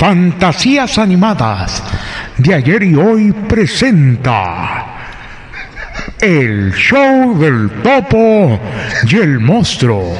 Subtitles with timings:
[0.00, 1.82] Fantasías animadas
[2.38, 4.96] de ayer y hoy presenta
[6.18, 8.58] el show del topo
[9.06, 10.16] y el monstruo.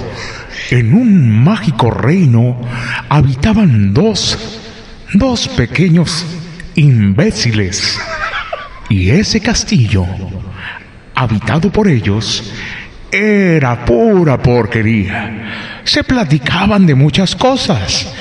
[0.70, 2.60] En un mágico reino
[3.08, 4.60] habitaban dos,
[5.14, 6.26] dos pequeños
[6.74, 7.98] imbéciles.
[8.90, 10.04] Y ese castillo,
[11.14, 12.52] habitado por ellos,
[13.10, 15.80] era pura porquería.
[15.84, 18.12] Se platicaban de muchas cosas.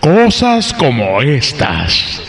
[0.00, 2.22] Cosas como estas.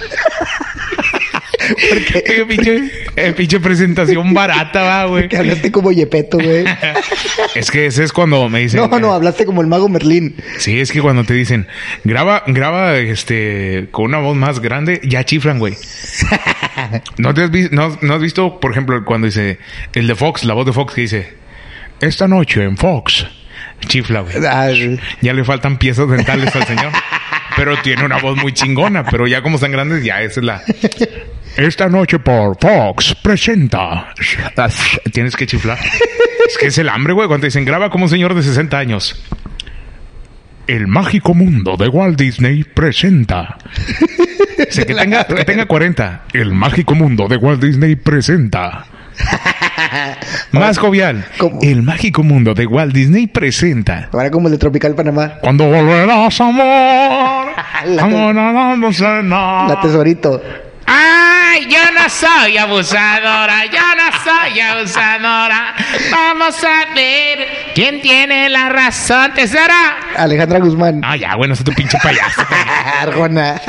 [1.89, 5.27] Porque Eh, pinche, pinche presentación barata, va, güey.
[5.27, 6.63] que hablaste como Yepeto, güey.
[7.55, 8.79] Es que ese es cuando me dicen.
[8.79, 10.35] No, no, hablaste como el mago Merlín.
[10.59, 11.67] Sí, es que cuando te dicen,
[12.03, 15.75] graba, graba, este, con una voz más grande, ya chiflan, güey.
[17.17, 19.57] ¿No, te has vis- no, no has visto, por ejemplo, cuando dice,
[19.93, 21.33] el de Fox, la voz de Fox que dice,
[21.99, 23.25] esta noche en Fox,
[23.87, 24.35] chifla, güey.
[24.45, 24.69] Ah.
[25.21, 26.91] Ya le faltan piezas dentales al señor.
[27.57, 30.61] Pero tiene una voz muy chingona, pero ya como están grandes, ya esa es la...
[31.57, 34.13] Esta noche por Fox presenta...
[35.11, 35.79] Tienes que chiflar.
[36.47, 37.27] Es que es el hambre, güey.
[37.27, 39.23] Cuando dicen, graba como un señor de 60 años.
[40.67, 43.57] El mágico mundo de Walt Disney presenta...
[44.57, 46.25] O sea, que, tenga, que tenga 40.
[46.33, 48.85] El mágico mundo de Walt Disney presenta...
[50.51, 51.25] Más jovial.
[51.37, 51.59] ¿Cómo?
[51.61, 54.09] El mágico mundo de Walt Disney presenta...
[54.11, 55.33] Ahora como el de Tropical Panamá.
[55.41, 56.65] Cuando volverás, amor.
[57.85, 58.35] La- amor.
[59.69, 60.41] La tesorito.
[61.57, 65.73] Ay, yo no soy abusadora, yo no soy abusadora.
[66.11, 69.97] Vamos a ver quién tiene la razón, tesora.
[70.17, 71.01] Alejandra Guzmán.
[71.03, 72.41] Ah, ya, bueno, es tu pinche payaso.
[73.01, 73.59] Arjona.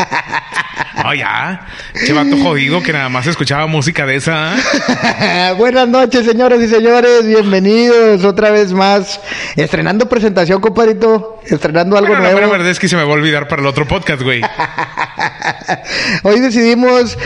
[0.96, 1.66] Ah, ya.
[2.04, 4.54] Che vato jodido que nada más escuchaba música de esa.
[4.54, 5.54] ¿eh?
[5.56, 7.26] Buenas noches, señoras y señores.
[7.26, 9.18] Bienvenidos otra vez más.
[9.56, 11.40] Estrenando presentación, compadrito.
[11.46, 12.40] Estrenando algo Bueno, la nuevo.
[12.48, 14.42] mera verdad es que se me va a olvidar para el otro podcast, güey.
[16.24, 17.16] Hoy decidimos,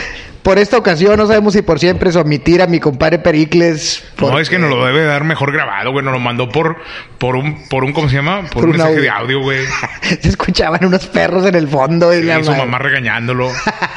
[0.43, 4.03] por esta ocasión, no sabemos si por siempre, es omitir a mi compadre Pericles.
[4.19, 6.03] No, es que nos lo debe dar mejor grabado, güey.
[6.03, 6.75] Nos lo mandó por,
[7.17, 8.41] por un, por un, ¿cómo se llama?
[8.43, 9.01] Por, Por un mensaje audio.
[9.03, 9.59] de audio, güey.
[10.21, 12.13] Se escuchaban unos perros en el fondo.
[12.13, 12.65] Y Y la su madre.
[12.65, 13.49] mamá regañándolo.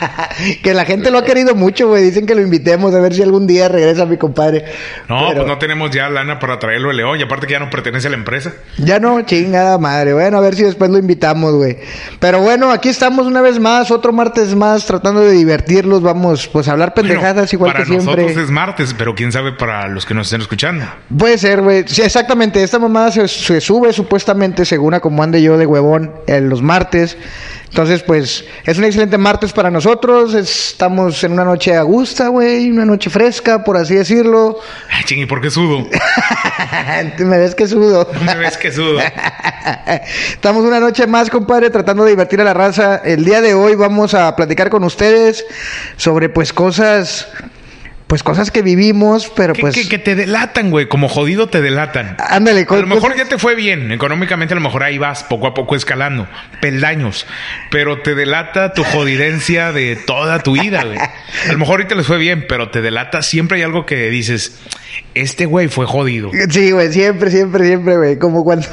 [0.63, 2.03] que la gente lo ha querido mucho, güey.
[2.05, 4.65] Dicen que lo invitemos a ver si algún día regresa mi compadre.
[5.09, 7.19] No, Pero pues no tenemos ya lana para traerlo de León.
[7.19, 8.53] Y aparte que ya no pertenece a la empresa.
[8.79, 10.13] Ya no, chingada madre.
[10.15, 11.77] Bueno, a ver si después lo invitamos, güey.
[12.21, 16.03] Pero bueno, aquí estamos una vez más, otro martes más, tratando de divertirlos.
[16.03, 18.23] Vamos, pues a hablar pendejadas Bueno, igual que siempre.
[18.25, 20.85] nosotros es martes, pero quién sabe para los que nos estén escuchando.
[21.17, 21.85] Puede ser, güey.
[21.87, 22.63] Sí, exactamente.
[22.63, 26.63] Esta mamada se, se sube supuestamente, según a como ande yo de huevón, en los
[26.63, 27.17] martes.
[27.77, 30.33] Entonces, pues, es un excelente martes para nosotros.
[30.33, 32.71] Estamos en una noche a gusta, güey.
[32.71, 34.61] Una noche fresca, por así decirlo.
[34.89, 35.87] Ay, ching, ¿y por qué sudo?
[37.19, 38.09] Me ves que sudo.
[38.25, 38.99] ¿Me ves que sudo?
[40.31, 42.97] Estamos una noche más, compadre, tratando de divertir a la raza.
[43.05, 45.45] El día de hoy vamos a platicar con ustedes
[45.99, 47.29] sobre, pues, cosas...
[48.07, 49.75] Pues cosas que vivimos, pero Que, pues...
[49.75, 50.87] que- que te delatan, güey.
[50.87, 52.17] Como jodido te delatan.
[52.21, 53.91] Ándale, A lo mejor ya te fue bien.
[53.91, 56.29] Económicamente a lo mejor ahí vas poco a poco escalando.
[56.61, 57.27] Peldaños.
[57.71, 60.99] Pero te delata tu jodidencia de toda tu vida, güey.
[60.99, 63.23] A lo mejor ahorita les fue bien, pero te delata.
[63.23, 64.57] Siempre hay algo que dices,
[65.15, 66.31] este güey fue jodido.
[66.49, 68.19] Sí, güey, siempre, siempre, siempre, güey.
[68.21, 68.69] Como cuando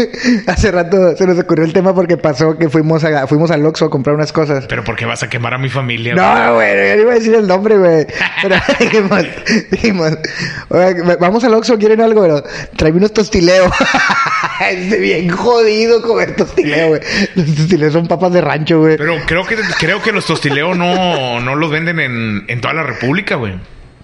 [0.46, 3.86] hace rato se nos ocurrió el tema porque pasó que fuimos a, fuimos al Oxxo
[3.86, 4.66] a comprar unas cosas.
[4.68, 6.14] Pero ¿por qué vas a quemar a mi familia?
[6.14, 6.24] güey?
[6.26, 8.06] No, güey, yo no iba a decir el nombre, güey.
[8.42, 9.22] Pero dijimos,
[9.70, 10.10] dijimos,
[10.68, 12.22] "Oye, vamos al Oxxo, ¿quieren algo?
[12.22, 12.44] Pero
[12.76, 13.72] tráeme unos tostileos.
[14.70, 17.00] es bien jodido comer tostileo, güey.
[17.34, 18.96] Los tostileos son papas de rancho, güey.
[18.96, 22.82] Pero creo que creo que los tostileos no, no los venden en, en toda la
[22.82, 23.54] República, güey.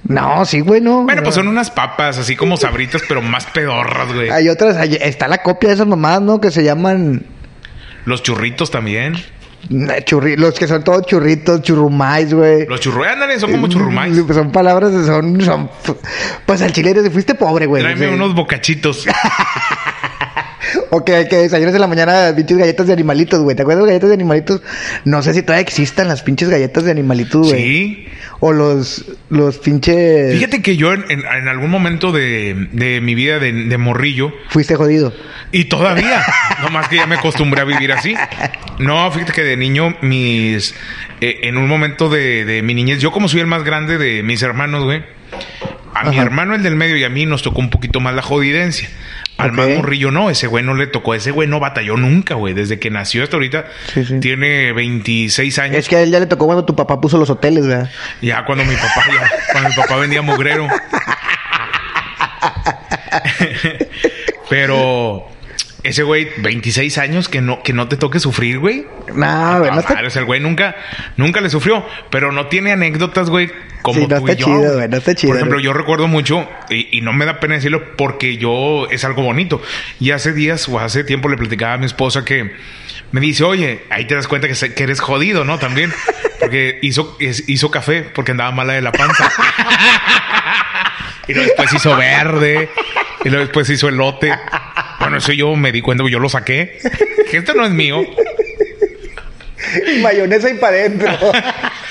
[0.05, 1.03] No, sí, güey, no.
[1.05, 4.31] Bueno, pues son unas papas así como sabritas, pero más pedorras, güey.
[4.31, 6.41] Hay otras, hay- está la copia de esas mamadas, ¿no?
[6.41, 7.23] Que se llaman
[8.07, 9.15] Los churritos también.
[10.05, 12.67] Churri, los que son todos churritos, churrumais, güey.
[12.67, 13.05] Los churru...
[13.05, 14.17] Ándale, son como churrumais.
[14.17, 15.71] Mm, Son palabras, son, son...
[16.47, 17.83] Pues al chile te fuiste pobre, güey.
[17.83, 19.07] Tráeme unos bocachitos.
[20.91, 23.57] O que, que desayunas en la mañana pinches galletas de animalitos, güey.
[23.57, 24.63] ¿Te acuerdas de galletas de animalitos?
[25.05, 27.63] No sé si todavía existan las pinches galletas de animalitos, güey.
[27.63, 28.09] Sí.
[28.41, 30.33] O los, los pinches...
[30.35, 34.33] Fíjate que yo en, en- en algún momento de, de mi vida de, de morrillo,
[34.49, 35.13] Fuiste jodido.
[35.53, 36.23] y todavía,
[36.63, 38.15] no más que ya me acostumbré a vivir así.
[38.79, 40.75] No, fíjate que de niño, mis.
[41.21, 44.23] eh, en un momento de, de mi niñez, yo como soy el más grande de
[44.23, 45.03] mis hermanos, güey.
[45.95, 48.23] A mi hermano, el del medio, y a mí nos tocó un poquito más la
[48.23, 48.89] jodidencia.
[49.41, 52.55] Al más morrillo no, ese güey no le tocó, ese güey no batalló nunca, güey.
[52.55, 54.21] Desde que nació hasta ahorita, Sí, sí.
[54.21, 55.77] tiene 26 años.
[55.77, 57.91] Es que a él ya le tocó cuando tu papá puso los hoteles, ¿verdad?
[58.23, 60.67] Ya cuando mi papá, ya, cuando mi papá vendía mugrero.
[64.49, 65.27] Pero
[65.83, 68.87] ese güey, 26 años, que no, que no te toque sufrir, güey.
[69.15, 70.01] No, güey, no está...
[70.07, 70.77] o sea, el güey nunca,
[71.17, 73.51] nunca le sufrió, pero no tiene anécdotas, güey,
[73.83, 74.47] como Sí, no tú está y yo.
[74.47, 75.65] chido, güey, no está chido, Por ejemplo, güey.
[75.65, 79.63] yo recuerdo mucho, y, y no me da pena decirlo, porque yo es algo bonito.
[79.99, 82.55] Y hace días o hace tiempo le platicaba a mi esposa que
[83.13, 85.59] me dice, oye, ahí te das cuenta que, se- que eres jodido, ¿no?
[85.59, 85.93] También.
[86.39, 89.31] Porque hizo, es- hizo café porque andaba mala de la panza.
[91.29, 92.69] y luego después hizo verde.
[93.25, 94.33] Y luego después hizo elote.
[95.01, 96.79] Bueno, eso yo me di cuenta, yo lo saqué.
[97.31, 98.03] Que esto no es mío.
[100.03, 101.09] Mayonesa y para adentro.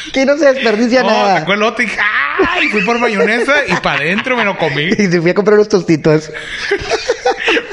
[0.10, 1.40] Aquí no se desperdicia No, nada.
[1.40, 2.00] sacó elote y dije,
[2.50, 2.68] ¡ay!
[2.70, 4.84] Fui por mayonesa y para adentro me lo comí.
[4.98, 6.32] Y se fui a comprar unos tostitos.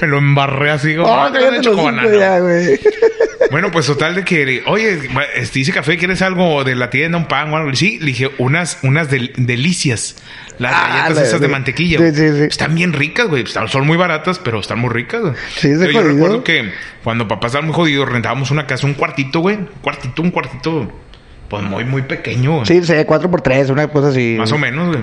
[0.01, 2.09] Me lo embarré así como Oh, "Ah, cállate de los chocobanano".
[2.09, 2.81] cinco ya, güey.
[3.51, 4.99] Bueno, pues total de que, oye,
[5.37, 7.75] este, dice café, ¿quieres algo de la tienda, un pan o algo?
[7.75, 10.17] Sí, le dije, unas, unas del- delicias.
[10.59, 11.99] Las Ah, galletas la- esas de de- mantequilla.
[11.99, 12.43] sí, sí, sí.
[12.45, 13.45] Están bien ricas, güey.
[13.47, 15.21] Son muy baratas, pero están muy ricas.
[15.21, 15.35] güey.
[15.57, 16.73] Sí, es de Yo- Yo recuerdo que
[17.05, 19.57] cuando papá estaba muy jodido, rentábamos una casa, un cuartito, güey.
[19.57, 20.93] Un cuartito, un cuartito,
[21.49, 22.53] pues muy, muy pequeño.
[22.55, 22.67] güey.
[22.67, 24.37] Sí, sé, 4x3, una cosa así.
[24.39, 25.01] Más o menos, güey.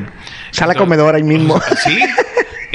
[0.51, 1.61] Sala Entonces- comedor ahí mismo.
[1.83, 1.97] Sí.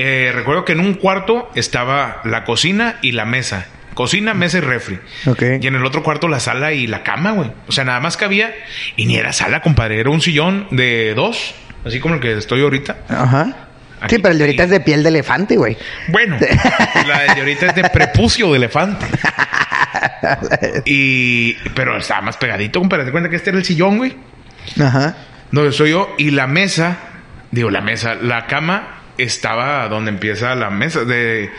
[0.00, 3.66] Eh, recuerdo que en un cuarto estaba la cocina y la mesa.
[3.94, 5.00] Cocina, mesa y refri.
[5.26, 5.42] Ok.
[5.60, 7.50] Y en el otro cuarto la sala y la cama, güey.
[7.66, 8.54] O sea, nada más cabía.
[8.94, 9.98] Y ni era sala, compadre.
[9.98, 11.52] Era un sillón de dos.
[11.84, 12.96] Así como el que estoy ahorita.
[13.08, 13.54] Ajá.
[14.00, 15.76] Aquí- Sí, pero el de ahorita es de piel de elefante, güey.
[16.08, 16.36] Bueno,
[17.08, 19.06] la de ahorita es de prepucio de elefante.
[20.84, 21.54] Y...
[21.74, 23.04] Pero estaba más pegadito, compadre.
[23.04, 24.16] ¿Te cuenta que este era el sillón, güey?
[24.80, 25.16] Ajá.
[25.50, 26.96] donde estoy yo y la mesa,
[27.50, 31.50] digo la mesa, la cama estaba donde empieza la mesa de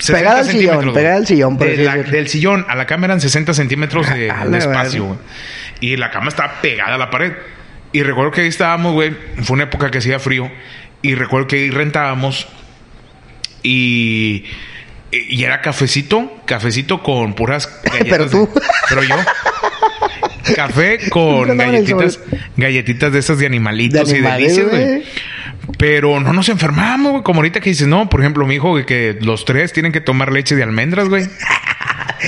[0.00, 2.12] 60 Pegada al sillón, pegada al sillón, por De así la- decirlo.
[2.16, 4.26] del sillón a la cama eran 60 centímetros de,
[4.58, 5.18] espacio, güey.
[5.80, 7.32] Y la cama estaba pegada a la pared.
[7.92, 9.14] Y recuerdo que ahí estábamos, güey.
[9.42, 10.50] Fue una época que hacía frío.
[11.02, 12.46] Y recuerdo que ahí rentábamos.
[13.62, 14.44] Y.
[15.10, 18.08] Y era cafecito, cafecito con puras galletas.
[18.10, 18.50] Pero tú.
[18.54, 19.16] de- pero yo.
[20.56, 22.18] Café con galletitas,
[22.56, 25.02] galletitas de esas de animalitos De y animales, delicias, güey.
[25.78, 27.22] Pero no nos enfermamos, güey.
[27.22, 30.32] Como ahorita que dices, no, por ejemplo, mi hijo, que los tres tienen que tomar
[30.32, 31.24] leche de almendras, güey.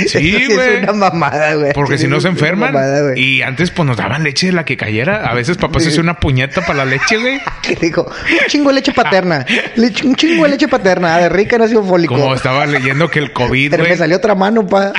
[0.07, 0.77] Sí, Eso güey.
[0.77, 1.73] Es una mamada, güey.
[1.73, 2.73] Porque si no se enferman.
[2.73, 5.27] mamada, y antes, pues nos daban leche de la que cayera.
[5.27, 7.41] A veces papá se hacía una puñeta para la leche, güey.
[7.63, 9.45] Que dijo, un chingo de leche paterna.
[9.77, 11.17] Leche- un chingo de leche paterna.
[11.19, 12.15] De rica en ácido fólico.
[12.15, 14.93] Como estaba leyendo que el COVID, Pero me salió otra mano, pa.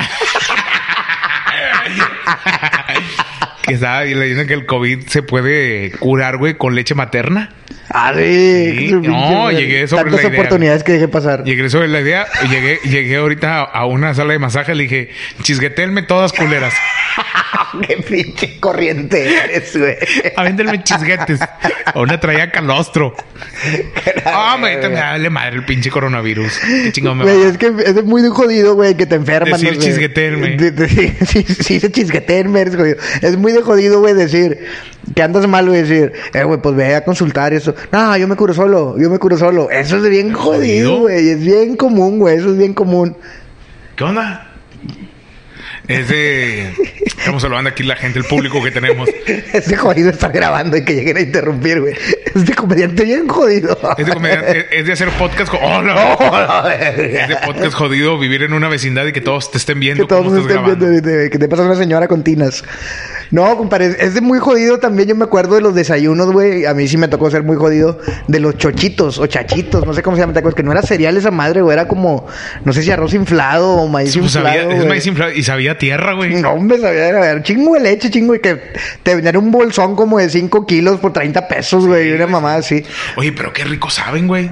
[3.65, 7.49] Que estaba leyendo que el COVID se puede curar, güey, con leche materna.
[7.89, 8.91] Ah, sí.
[8.91, 11.43] No, llegué sobre Tantas la idea, oportunidades que dejé pasar.
[11.43, 15.09] Llegué sobre la idea, llegué, llegué ahorita a, a una sala de masaje, le dije,
[15.41, 16.73] chisguetelme todas culeras.
[17.87, 19.95] Qué pinche corriente eres, güey.
[20.35, 21.39] Avéntenme chisguetes.
[21.41, 23.15] A una traía calostro.
[24.25, 26.57] Ah, me me vale madre el pinche coronavirus.
[26.59, 27.49] Qué chingón me Güey, va.
[27.49, 29.59] es que es muy de jodido, güey, que te enferman.
[29.59, 30.57] Decir ¿no, chisguetelme.
[31.25, 31.43] Sí,
[31.79, 32.97] sí, chisguetelme, eres jodido.
[33.21, 34.59] Es muy de jodido, güey, decir
[35.13, 37.75] que andas mal, güey, decir, eh, güey, pues ve a consultar y eso.
[37.91, 39.69] No, yo me curo solo, yo me curo solo.
[39.69, 41.29] Eso es bien jodido, güey.
[41.29, 43.15] Es bien común, güey, eso es bien común.
[43.95, 44.51] ¿Qué onda?
[45.87, 46.73] Es de...
[47.25, 49.09] Estamos hablando aquí la gente, el público que tenemos.
[49.53, 51.95] Es de jodido estar grabando y que lleguen a interrumpir, güey.
[52.35, 53.75] Es de comediante bien jodido.
[53.97, 55.51] Es de, comediante- es- es de hacer podcast...
[55.59, 55.95] ¡Oh, no!
[56.19, 56.67] Oh.
[56.69, 60.07] Es de podcast jodido vivir en una vecindad y que todos te estén viendo Que
[60.07, 60.87] todos estás estén grabando.
[60.89, 62.63] viendo, que te pasa una señora con tinas.
[63.31, 65.09] No, compadre, es de muy jodido también.
[65.09, 66.65] Yo me acuerdo de los desayunos, güey.
[66.65, 67.99] A mí sí me tocó ser muy jodido.
[68.27, 70.33] De los chochitos o chachitos, no sé cómo se llama.
[70.33, 70.55] ¿te acuerdas?
[70.57, 71.73] Que no era cereal esa madre, güey.
[71.73, 72.27] Era como,
[72.63, 74.71] no sé si arroz inflado o maíz Pues sabía- inflado.
[74.71, 74.89] es güey.
[74.89, 76.35] maíz inflado y sabía tierra, güey.
[76.41, 78.35] No, hombre, sabía, era era chingo de leche, chingo.
[78.35, 78.61] Y que
[79.03, 82.09] te vendían un bolsón como de 5 kilos por 30 pesos, güey.
[82.09, 82.83] y una mamada así.
[83.15, 84.51] Oye, pero qué rico saben, güey.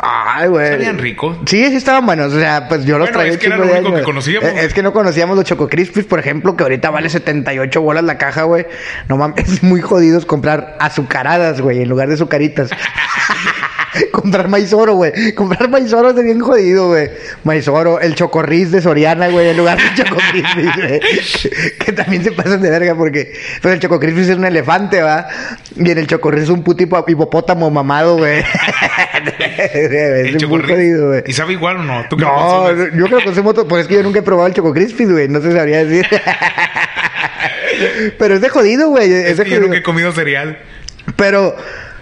[0.00, 0.68] Ay, güey.
[0.68, 1.40] Sabían rico.
[1.46, 2.32] Sí, sí estaban buenos.
[2.32, 4.48] O sea, pues yo los traía es que era lo único que conocíamos.
[4.50, 8.04] Eh, Es que no conocíamos los Choco Crispies, por ejemplo, que ahorita vale 78 bolas
[8.04, 8.66] la caja, güey.
[9.08, 12.70] No mames, es muy jodidos comprar azucaradas, güey, en lugar de azucaritas.
[14.12, 15.32] Comprar maíz oro, güey.
[15.34, 17.10] Comprar maíz oro es bien jodido, güey.
[17.44, 21.00] Maíz oro, el chocorriz de Soriana, güey, en lugar del chococrispis, güey.
[21.00, 23.32] Que, que también se pasan de verga porque...
[23.62, 25.26] Pues el chococrispis es un elefante, ¿va?
[25.76, 28.42] Y en el chocorriz es un puto hipo- hipopótamo mamado, güey.
[29.74, 30.70] El es muy chocorriz.
[30.70, 31.22] jodido, güey.
[31.26, 32.04] ¿Y sabe igual o no?
[32.08, 33.66] ¿Tú qué lo No, yo creo que consumo todo.
[33.66, 35.28] Pues es que yo nunca he probado el Choco Crispis, güey.
[35.28, 36.06] No se sabría decir.
[38.18, 39.12] Pero es de jodido, güey.
[39.12, 39.66] Es, Es de que yo jodido.
[39.68, 40.58] nunca he comido cereal.
[41.16, 41.56] Pero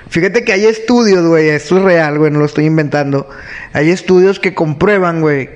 [0.09, 1.49] fíjate que hay estudios, güey.
[1.49, 2.31] Esto es real, güey.
[2.31, 3.29] No lo estoy inventando.
[3.73, 5.49] Hay estudios que comprueban, güey,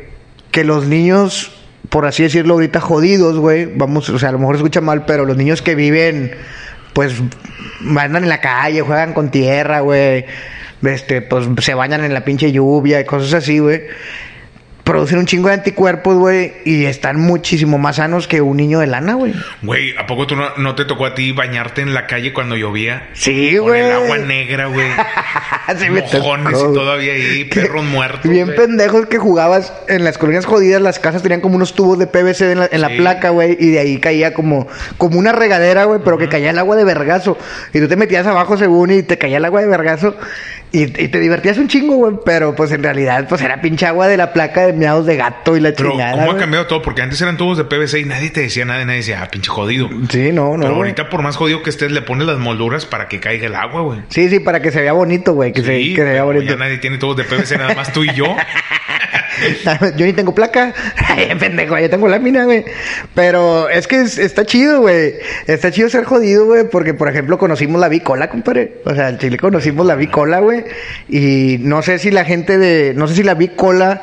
[0.50, 1.52] que los niños,
[1.88, 3.66] por así decirlo, ahorita jodidos, güey.
[3.66, 6.32] Vamos, o sea, a lo mejor escucha mal, pero los niños que viven,
[6.92, 7.14] pues,
[7.86, 10.24] andan en la calle, juegan con tierra, güey.
[10.82, 13.82] Este, pues se bañan en la pinche lluvia y cosas así, güey.
[14.90, 18.88] Producen un chingo de anticuerpos, güey, y están muchísimo más sanos que un niño de
[18.88, 19.32] lana, güey.
[19.62, 22.56] Güey, ¿a poco tú no, no te tocó a ti bañarte en la calle cuando
[22.56, 23.08] llovía?
[23.12, 23.82] Sí, Con güey.
[23.82, 24.88] el agua negra, güey.
[25.70, 28.28] Mojones tocó, y todavía ahí, perros muertos.
[28.28, 32.08] Bien pendejos que jugabas en las colonias jodidas, las casas tenían como unos tubos de
[32.08, 34.66] PVC en la, en la placa, güey, y de ahí caía como,
[34.98, 37.38] como una regadera, güey, pero que caía el agua de vergazo.
[37.72, 40.16] Y tú te metías abajo según y te caía el agua de vergazo.
[40.72, 44.06] Y, y te divertías un chingo, güey, pero pues en realidad, pues era pinche agua
[44.06, 46.24] de la placa de miados de gato y la Pero, chingada.
[46.24, 46.80] ¿cómo ha cambiado todo?
[46.80, 49.50] Porque antes eran tubos de PVC y nadie te decía nada, nadie decía, ah, pinche
[49.50, 49.88] jodido.
[50.08, 50.62] Sí, no, no.
[50.62, 53.54] Pero ahorita, por más jodido que estés, le pones las molduras para que caiga el
[53.56, 54.00] agua, güey.
[54.10, 56.44] Sí, sí, para que se vea bonito, güey, que, se, que se vea bonito.
[56.44, 58.24] ya nadie tiene tubos de PVC, nada más tú y yo.
[59.96, 60.72] yo ni tengo placa.
[61.38, 62.64] Pendejo, yo tengo lámina, güey.
[63.14, 65.14] Pero es que es- está chido, güey.
[65.46, 66.64] Está chido ser jodido, güey.
[66.68, 68.78] Porque, por ejemplo, conocimos la bicola, compadre.
[68.84, 70.64] O sea, en Chile conocimos la bicola, güey.
[71.08, 72.92] Y no sé si la gente de...
[72.94, 74.02] No sé si la bicola...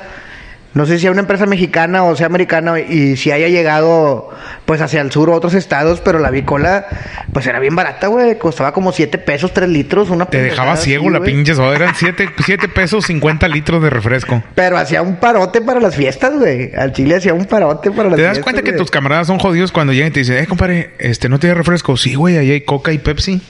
[0.78, 4.30] No sé si sea una empresa mexicana o sea americana y si haya llegado
[4.68, 6.86] pues hacia el sur o otros estados, pero la bicola
[7.34, 8.38] pues era bien barata, güey.
[8.38, 11.76] Costaba como 7 pesos, 3 litros, una Te dejaba ciego así, la pinche soda.
[11.76, 12.28] Eran 7
[12.76, 14.44] pesos 50 litros de refresco.
[14.54, 16.72] Pero hacía un parote para las fiestas, güey.
[16.76, 18.44] Al chile hacía un parote para las ¿Te das fiestas.
[18.44, 21.40] cuenta que tus camaradas son jodidos cuando llegan y te dicen, eh, compadre, este, ¿no
[21.40, 21.98] tienes refresco?
[21.98, 23.42] Sí, güey, ahí hay coca y Pepsi.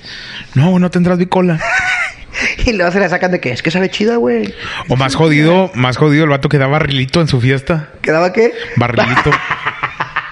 [0.55, 1.59] No, no tendrás bicola.
[2.65, 4.53] Y luego se la sacan de que es que sabe chida, güey.
[4.89, 7.89] O más jodido, más jodido el vato que da barrilito en su fiesta.
[8.01, 8.53] ¿Quedaba qué?
[8.75, 9.31] Barrilito.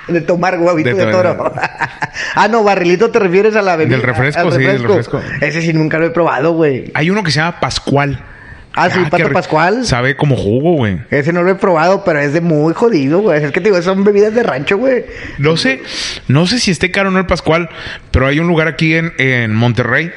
[0.08, 1.52] De tomar huevito De de, to- toro.
[2.36, 3.98] ah, no, barrilito te refieres a la bebida.
[3.98, 5.20] Del refresco, sí, del refresco.
[5.42, 6.92] Ese sí nunca lo he probado, güey.
[6.94, 8.20] Hay uno que se llama Pascual.
[8.76, 9.84] Ah, sí, qué Pato Pascual.
[9.84, 11.00] Sabe como jugo, güey.
[11.10, 13.44] Ese no lo he probado, pero es de muy jodido, güey.
[13.44, 15.06] Es que te digo, son bebidas de rancho, güey.
[15.40, 15.82] No sé,
[16.28, 17.70] no sé si esté caro o no el Pascual,
[18.12, 20.12] pero hay un lugar aquí en, en Monterrey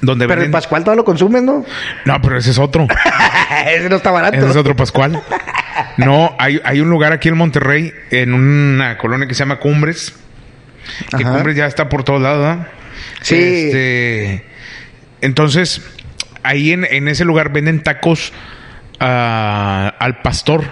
[0.00, 0.50] donde Pero el.
[0.50, 1.64] Pascual todo lo consumes, ¿no?
[2.04, 2.86] No, pero ese es otro.
[3.66, 4.36] ese no está barato.
[4.36, 5.22] Ese es otro Pascual.
[5.96, 10.14] No, hay, hay un lugar aquí en Monterrey, en una colonia que se llama Cumbres.
[11.10, 11.34] Que Ajá.
[11.34, 12.68] Cumbres ya está por todos lados, ¿verdad?
[13.20, 13.34] Sí.
[13.36, 14.44] Este,
[15.20, 15.82] entonces,
[16.42, 18.32] ahí en, en ese lugar venden tacos
[19.00, 20.64] ah, al pastor.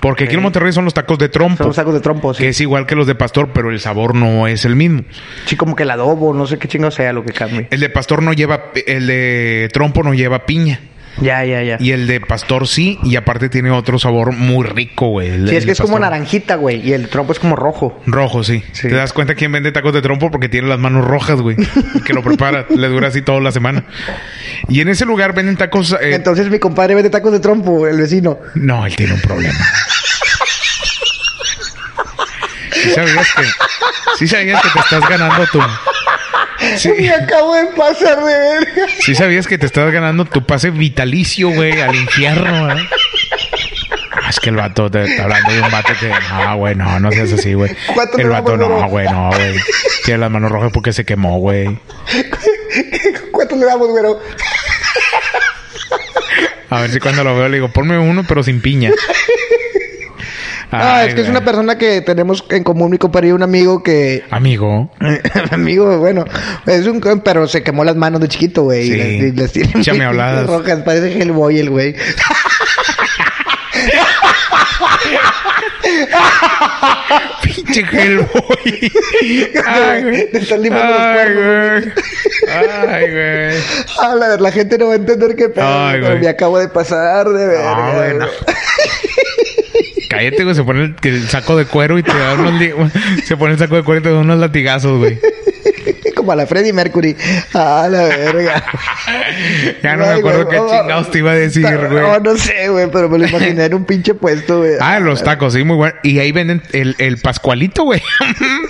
[0.00, 0.42] Porque aquí en.
[0.42, 1.58] Monterrey son los tacos de trompo.
[1.58, 2.42] Son los sacos de trompo, sí.
[2.42, 5.02] Que es igual que los de pastor, pero el sabor no es el mismo.
[5.46, 7.66] Sí, como que el adobo, no sé qué chingo sea lo que cambie.
[7.70, 10.80] El de pastor no lleva, el de trompo no lleva piña.
[11.20, 11.76] Ya, ya, ya.
[11.80, 15.28] Y el de pastor sí, y aparte tiene otro sabor muy rico, güey.
[15.30, 16.80] el- Sí, es que es como naranjita, güey.
[16.86, 18.00] Y el trompo es como rojo.
[18.06, 18.62] Rojo, sí.
[18.72, 18.88] Sí.
[18.88, 21.56] Te das cuenta quién vende tacos de trompo porque tiene las manos rojas, güey.
[21.94, 23.84] Y que lo prepara, le dura así toda la semana.
[24.68, 25.92] Y en ese lugar venden tacos.
[26.00, 28.38] eh, Entonces mi compadre vende tacos de trompo, el vecino.
[28.54, 29.58] No, él tiene un problema.
[32.72, 33.42] ¿Sí sabías que,
[34.18, 35.58] sí sabías que te estás ganando tu.
[36.76, 38.86] Sí, Me acabo de pasar de verga.
[39.00, 42.82] sí sabías que te estás ganando tu pase vitalicio, güey, al infierno, ¿verdad?
[44.12, 46.08] Ah, Es que el vato te está hablando de un vato que.
[46.08, 47.74] No, güey, no, no seas así, güey.
[47.94, 49.56] ¿Cuánto El vato, no, güey, no, güey.
[50.04, 51.78] Tiene las manos rojas porque se quemó, güey.
[53.32, 54.20] ¿Cuánto le damos, güero?
[56.70, 58.90] A ver si cuando lo veo le digo, ponme uno, pero sin piña.
[60.70, 63.42] Ah, Ay, es que es una persona que tenemos en común, mi compadre y un
[63.42, 64.22] amigo que...
[64.30, 64.90] Amigo.
[65.50, 66.24] amigo, bueno,
[66.66, 67.00] es un...
[67.24, 68.86] Pero se quemó las manos de chiquito, güey.
[68.86, 68.92] Sí.
[68.94, 70.46] Y les, tiene muy habladas.
[70.46, 70.82] rojas.
[70.82, 71.94] Parece Hellboy el güey.
[77.42, 78.92] Pinche Hellboy.
[79.66, 80.30] Ay, güey.
[80.30, 81.94] Te están limando los Ay, cuernos, güey.
[82.88, 83.62] Ay, güey.
[84.00, 86.68] Ah, la, la gente no va a entender qué pedo, Ay, pero me acabo de
[86.68, 87.74] pasar de verga.
[87.74, 88.26] No, güey, no.
[90.08, 90.54] Cállate, güey.
[90.54, 92.60] Se pone el, el saco de cuero y te da unos...
[93.24, 95.18] Se pone el saco de cuero y te da unos latigazos, güey.
[96.16, 97.16] Como a la Freddie Mercury.
[97.54, 98.64] Ah, la verga.
[99.82, 102.20] Ya no me acuerdo güey, qué chingados te iba a decir, No, güey.
[102.22, 104.72] no sé, güey, pero me lo imaginé en un pinche puesto, güey.
[104.80, 105.94] Ah, los tacos, sí, muy bueno.
[106.02, 108.02] Y ahí venden el, el pascualito, güey.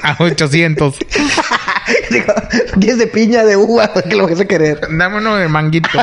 [0.03, 0.97] a 800.
[2.11, 2.33] Digo,
[2.81, 3.91] ¿quieres de piña, de uva?
[4.09, 4.81] ¿Qué lo vas a querer?
[4.89, 5.89] Uno de manguito.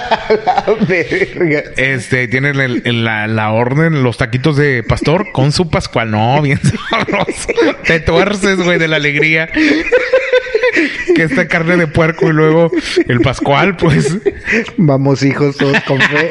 [1.77, 6.12] Este, tiene el- el- la, la orden, los taquitos de pastor con su pascual.
[6.12, 7.50] No, bien sabroso.
[7.86, 9.48] Te tuerces, güey, de la alegría.
[11.15, 12.69] Que esta carne de puerco y luego
[13.07, 14.17] el pascual, pues.
[14.77, 16.29] Vamos, hijos, todos con fe.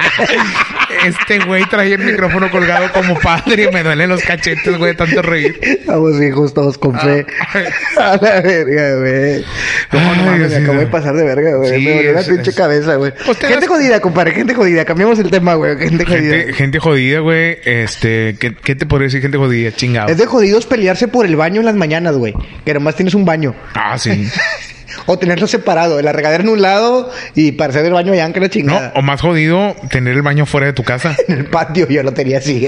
[1.06, 5.22] Este güey trae el micrófono colgado como padre y me duelen los cachetes, güey, tanto
[5.22, 5.58] reír.
[5.86, 7.26] Vamos, hijos, todos con fe.
[7.40, 7.60] Ah.
[8.12, 9.44] A la verga, güey.
[9.92, 10.90] No, no Ay, mames, me acabo de no.
[10.90, 11.70] pasar de verga, güey.
[11.78, 13.12] Sí, me dolió la pinche es- cabeza, güey.
[13.24, 14.84] Pues te Gente jodida, compadre, gente jodida.
[14.84, 15.76] Cambiamos el tema, güey.
[15.78, 16.36] Gente jodida.
[16.36, 17.58] Gente, gente jodida, güey.
[17.64, 19.72] Este, ¿qué, qué te podría decir gente jodida?
[19.72, 20.08] Chingado.
[20.08, 22.34] Es de jodidos pelearse por el baño en las mañanas, güey.
[22.64, 23.54] Que nomás tienes un baño.
[23.74, 24.28] Ah, sí.
[25.06, 26.00] O tenerlo separado.
[26.02, 28.52] La regadera en un lado y para hacer el baño allá en que la No,
[28.52, 28.92] chingada.
[28.96, 31.14] o más jodido, tener el baño fuera de tu casa.
[31.28, 32.60] En el patio yo lo tenía así,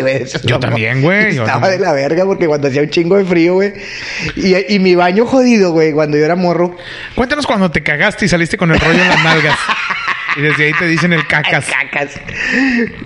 [0.45, 1.73] Yo no- también, güey, Estaba también.
[1.73, 3.73] de la verga porque cuando hacía un chingo de frío, güey.
[4.37, 6.77] Y, y mi baño jodido, güey, cuando yo era morro.
[7.15, 9.59] Cuéntanos cuando te cagaste y saliste con el rollo en las nalgas.
[10.37, 11.67] Y desde ahí te dicen el cacas.
[11.67, 12.21] Cacas.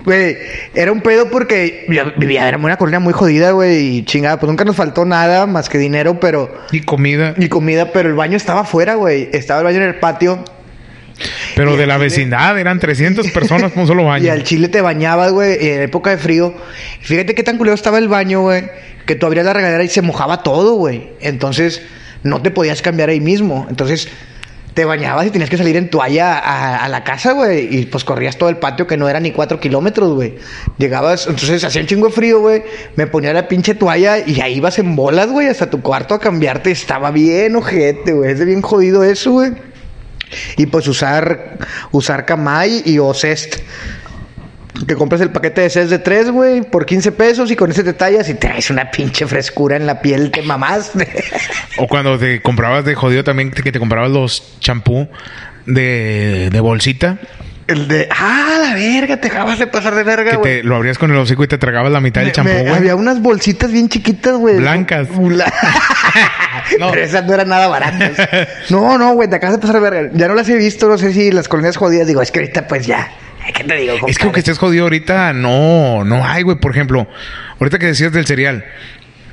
[0.05, 0.37] Güey,
[0.75, 3.99] era un pedo porque yo vivía, era una colonia muy jodida, güey.
[3.99, 6.53] Y chingada, pues nunca nos faltó nada más que dinero, pero.
[6.73, 7.35] Y comida.
[7.39, 9.29] Y comida, pero el baño estaba afuera, güey.
[9.33, 10.43] Estaba el baño en el patio.
[11.55, 14.25] Pero y de la chile- vecindad eran 300 personas por un solo baño.
[14.25, 16.55] Y al chile te bañabas, güey, en época de frío.
[17.03, 18.65] Fíjate qué tan culero estaba el baño, güey,
[19.07, 21.11] que tú abrías la regadera y se mojaba todo, güey.
[21.21, 21.83] Entonces,
[22.23, 23.67] no te podías cambiar ahí mismo.
[23.69, 24.09] Entonces,
[24.75, 27.79] te bañabas y tenías que salir en toalla a, a la casa, güey.
[27.79, 30.37] Y pues corrías todo el patio que no era ni cuatro kilómetros, güey.
[30.79, 32.63] Llegabas, entonces hacía un chingo de frío, güey.
[32.97, 36.21] Me ponía la pinche toalla y ahí ibas en bolas, güey, hasta tu cuarto a
[36.21, 36.71] cambiarte.
[36.71, 38.33] Estaba bien ojete, güey.
[38.33, 39.53] Es de bien jodido eso, güey.
[40.57, 41.59] Y pues usar,
[41.91, 43.57] usar Kamai y o Cest.
[44.87, 47.83] Que compras el paquete de Cest de 3, güey, por 15 pesos y con ese
[47.85, 51.09] te tallas y traes una pinche frescura en la piel, te mamaste.
[51.79, 55.09] O cuando te comprabas de jodido también, que te comprabas los champú
[55.67, 57.19] de, de bolsita.
[57.67, 60.63] El de, ah, la verga, te acabas de pasar de verga, güey.
[60.65, 62.69] lo abrías con el hocico y te tragabas la mitad del champú, güey.
[62.69, 64.57] Había unas bolsitas bien chiquitas, güey.
[64.57, 65.09] Blancas.
[65.17, 65.53] Bla-
[66.79, 66.91] No.
[66.91, 68.13] Pero esas no eran nada baratas.
[68.71, 70.11] No, no, güey, te acabas de pasar de verga.
[70.15, 72.07] Ya no las he visto, no sé si las colonias jodidas.
[72.07, 73.09] Digo, es que ahorita pues ya.
[73.57, 76.59] ¿Qué te digo, Es que aunque estés jodido ahorita, no, no hay, güey.
[76.59, 77.07] Por ejemplo,
[77.59, 78.65] ahorita que decías del cereal,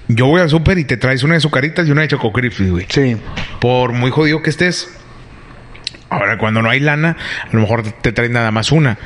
[0.08, 2.86] yo voy al súper y te traes una de sucaritas y una de Choco güey.
[2.90, 3.18] Sí.
[3.60, 4.94] Por muy jodido que estés.
[6.10, 8.98] Ahora, cuando no hay lana, a lo mejor te traes nada más una.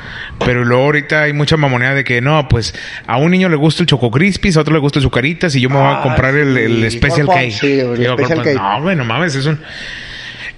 [0.44, 2.74] Pero luego ahorita hay mucha mamonea de que no, pues
[3.08, 5.60] a un niño le gusta el Choco Crispy, a otro le gusta el Sucaritas y
[5.60, 8.54] yo me voy a Ah, comprar el, el Special sí, el Cake.
[8.54, 9.60] No, güey, no mames, es un...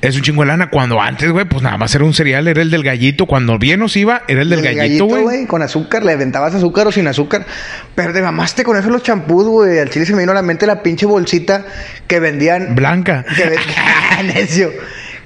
[0.06, 0.70] Es un chingo de lana.
[0.70, 3.26] Cuando antes, güey, pues nada más era un cereal, era el del gallito.
[3.26, 5.46] Cuando bien nos iba, era el del El gallito, güey.
[5.46, 7.46] Con azúcar, le aventabas azúcar o sin azúcar.
[7.94, 9.78] Pero te mamaste con eso los champús, güey.
[9.78, 11.64] Al chile se me vino a la mente la pinche bolsita
[12.06, 12.74] que vendían.
[12.74, 13.24] Blanca.
[13.36, 14.70] Que ven- Necio.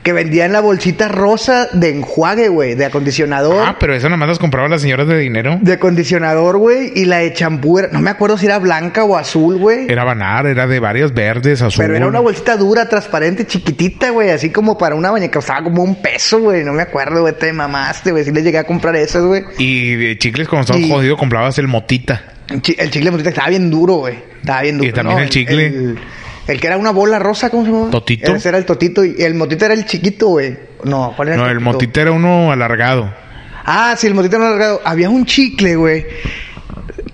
[0.08, 2.74] Que vendían la bolsita rosa de enjuague, güey.
[2.74, 3.62] De acondicionador.
[3.68, 5.58] Ah, pero esa nada más las compraban las señoras de dinero.
[5.60, 6.92] De acondicionador, güey.
[6.94, 7.88] Y la de champú era.
[7.92, 9.84] No me acuerdo si era blanca o azul, güey.
[9.86, 11.84] Era banar, era de varias verdes, azul.
[11.84, 14.30] Pero era una bolsita dura, transparente, chiquitita, güey.
[14.30, 16.64] Así como para una baña que costaba como un peso, güey.
[16.64, 17.34] No me acuerdo, güey.
[17.38, 18.24] Te mamaste, güey.
[18.24, 19.44] Si le llegué a comprar esas, güey.
[19.58, 22.22] Y de chicles, cuando estabas Y- jodido, comprabas el motita.
[22.48, 24.14] El chicle motita estaba bien duro, güey.
[24.40, 24.88] Estaba bien duro.
[24.88, 25.66] Y también el chicle.
[25.66, 25.98] El,
[26.48, 27.90] el que era una bola rosa, ¿cómo se llama?
[27.90, 28.34] ¿Totito?
[28.34, 29.04] Ese era el totito.
[29.04, 30.56] Y el motita era el chiquito, güey.
[30.84, 33.12] No, ¿cuál era No, el motita era uno alargado.
[33.64, 34.80] Ah, sí, el motita era alargado.
[34.82, 36.06] Había un chicle, güey.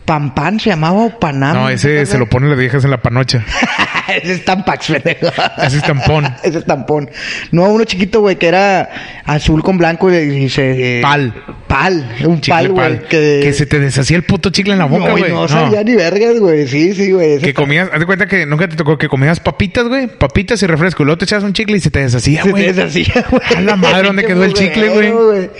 [0.05, 1.55] Pan Pan se llamaba o Panam.
[1.55, 3.45] No, ese se lo ponen las viejas en la panocha.
[4.23, 5.27] ese es Tampax, pendejo.
[5.63, 6.25] Ese es tampón.
[6.43, 7.11] ese es tampón.
[7.53, 8.91] No, uno chiquito, güey, que era
[9.25, 10.99] azul con blanco y, y se...
[10.99, 11.33] eh, Pal.
[11.67, 12.17] Pal.
[12.25, 13.09] Un Chicle pal, güey.
[13.09, 13.53] Que...
[13.55, 15.31] se te deshacía el puto chicle en la boca, güey.
[15.33, 15.49] no, No.
[15.49, 16.69] sabía ni vergas, güey.
[16.69, 17.39] Sí, sí, güey.
[17.39, 20.07] Que comías, haz de cuenta que nunca te tocó que comías papitas, güey.
[20.07, 21.03] Papitas y refresco.
[21.03, 22.67] Y luego te echabas un chicle y se te deshacía, Se güey.
[22.67, 23.43] te deshacía, güey.
[23.57, 25.51] A la madre, ¿dónde quedó el chicle, güey?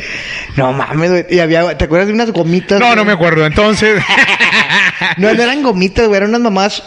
[0.57, 1.27] No mames, güey.
[1.31, 2.79] Y había, ¿te acuerdas de unas gomitas?
[2.79, 3.45] No, no me acuerdo.
[3.47, 4.01] Entonces,
[5.19, 6.17] No, no eran gomitas, güey.
[6.17, 6.83] Eran unas mamás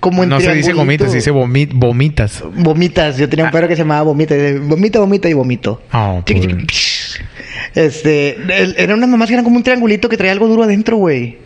[0.00, 2.42] como en no se dice gomitas, se dice vomi- vomitas.
[2.54, 3.18] Vomitas.
[3.18, 4.34] Yo tenía un perro que se llamaba Vomita.
[4.62, 5.82] Vomita, vomita y vomito.
[5.92, 6.66] Ah, Chiqui.
[7.74, 8.36] Este,
[8.82, 11.38] eran unas mamás que eran como un triangulito que traía algo duro adentro, güey.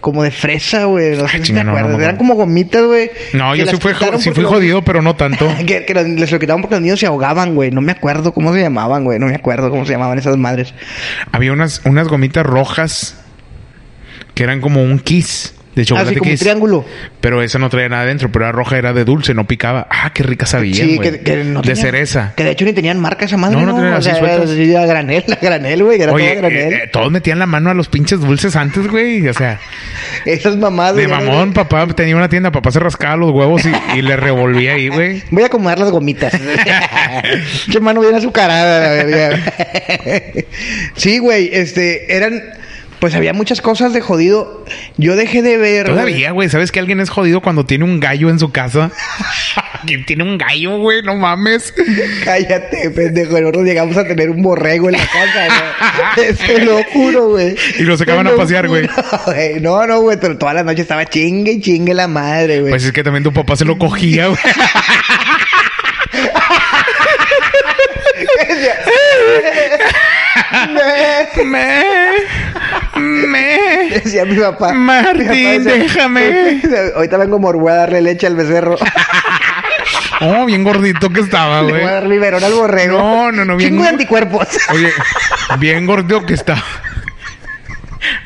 [0.00, 1.16] Como de fresa, güey.
[1.16, 3.10] No sé si no, no eran como gomitas, güey.
[3.34, 5.46] No, yo sí fui, sí los- jodido, pero no tanto.
[5.66, 7.70] que, que los- les lo quitaban porque los niños se ahogaban, güey.
[7.70, 9.20] No me acuerdo cómo se llamaban, güey.
[9.20, 10.74] No me acuerdo cómo se llamaban esas madres.
[11.30, 13.21] Había unas, unas gomitas rojas
[14.34, 15.54] que eran como un kiss.
[15.74, 16.84] De chocolate Así como un triángulo.
[17.22, 19.86] Pero esa no traía nada adentro, pero la roja era de dulce, no picaba.
[19.88, 22.32] Ah, qué rica sabía, Sí, que, que no de tenían- cereza.
[22.36, 23.68] Que de hecho ni tenían marca esa madre, No, ¿no?
[23.68, 24.50] no tenían o así sea, sueltas.
[24.50, 25.98] era granel, granel, güey.
[26.02, 26.72] Era Oye, todo granel.
[26.74, 29.26] eh, eh, todos metían la mano a los pinches dulces antes, güey.
[29.26, 29.58] O sea,
[30.26, 30.94] Esas mamadas.
[30.96, 34.74] de mamón, papá tenía una tienda, papá se rascaba los huevos y, y le revolvía
[34.74, 35.22] ahí, güey.
[35.30, 36.34] Voy a acomodar las gomitas.
[37.72, 39.06] Qué mano bien azucarada,
[40.96, 42.42] sí, güey, este, eran,
[43.02, 44.64] pues había muchas cosas de jodido.
[44.96, 45.86] Yo dejé de ver.
[45.86, 48.92] Todavía, güey, ¿sabes que alguien es jodido cuando tiene un gallo en su casa?
[49.88, 51.02] ¿Quién tiene un gallo, güey?
[51.02, 51.74] No mames.
[52.24, 53.40] Cállate, pendejo.
[53.40, 55.48] Nosotros llegamos a tener un borrego en la casa,
[56.14, 56.32] güey.
[56.46, 57.56] Te lo juro, güey.
[57.80, 58.88] Y lo sacaban a pasear, güey.
[59.60, 62.70] No, no, güey, pero toda la noche estaba chingue y chingue la madre, güey.
[62.70, 64.38] Pues es que también tu papá se lo cogía, güey.
[70.52, 72.61] Me, me.
[72.94, 74.72] Decía mi papá.
[74.72, 76.60] Martín, Mi papá decía, déjame.
[76.96, 78.76] Ahorita vengo mor, voy a darle leche al becerro.
[80.24, 81.94] Oh, bien gordito que estaba, Le voy a güey.
[81.94, 82.96] dar biberón al borrego.
[82.96, 84.46] No, no, no, bien Chingo de anticuerpos.
[84.72, 84.92] Oye,
[85.58, 86.62] bien gordito que está.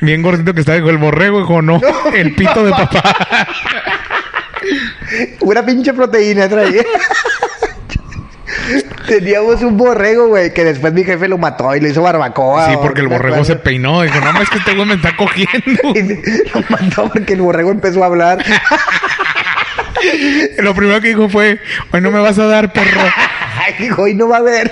[0.02, 1.80] Bien gordito que está, dijo el borrego, dijo no,
[2.14, 3.48] el pito de papá.
[5.40, 6.82] Una pinche proteína traía.
[9.06, 12.70] Teníamos un borrego, güey, que después mi jefe lo mató y lo hizo barbacoa.
[12.70, 14.02] Sí, porque el borrego se peinó.
[14.02, 15.56] Dijo, no, es que este güey me está cogiendo.
[15.94, 16.02] Y
[16.54, 18.44] Lo mató porque el borrego empezó a hablar.
[20.58, 21.60] Lo primero que dijo fue,
[21.92, 23.00] hoy no me vas a dar, perro.
[23.78, 24.70] Dijo, hoy no va a haber.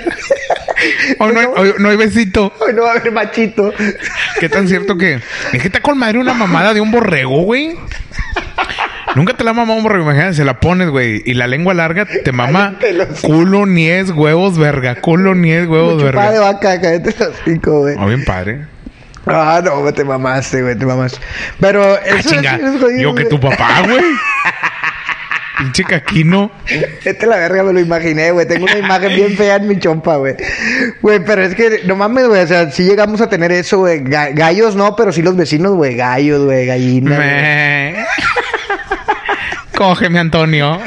[1.18, 2.52] Hoy no hay, hoy no hay besito.
[2.60, 3.72] Hoy no va a haber machito.
[4.38, 5.20] ¿Qué tan cierto que?
[5.52, 7.76] Es que está con madre una mamada de un borrego, güey.
[9.14, 12.04] Nunca te la mama un borrego, imagínate, se la pones, güey, y la lengua larga
[12.06, 12.76] te mama
[13.22, 16.40] culo, niés, huevos, verga, culo, niés, huevos, de verga.
[16.40, 17.94] vaca, cállate los cinco, güey.
[17.98, 18.66] Oh, bien padre.
[19.26, 21.18] Ah, no, te mamaste, güey, te mamaste.
[21.60, 22.56] Pero Ah, eso chinga.
[22.56, 24.02] es jodido, Yo que tu papá, güey.
[25.58, 26.50] Pinche caquino.
[27.04, 28.46] Este la verga me lo imaginé, güey.
[28.46, 30.34] Tengo una imagen bien fea en mi chompa, güey.
[31.00, 32.42] Güey, pero es que no mames, güey.
[32.42, 34.00] O sea, sí llegamos a tener eso, güey.
[34.02, 35.94] Ga- gallos no, pero sí los vecinos, güey.
[35.94, 37.16] Gallos, güey, gallinas.
[39.84, 40.80] Cógeme, Antonio.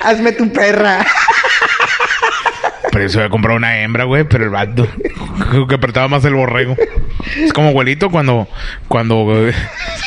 [0.00, 1.06] Hazme tu perra.
[2.90, 4.88] Pero eso voy a comprar una hembra, güey, pero el vato
[5.50, 6.74] creo que apretaba más el borrego.
[7.36, 8.48] Es como abuelito cuando
[8.88, 9.54] cuando güey,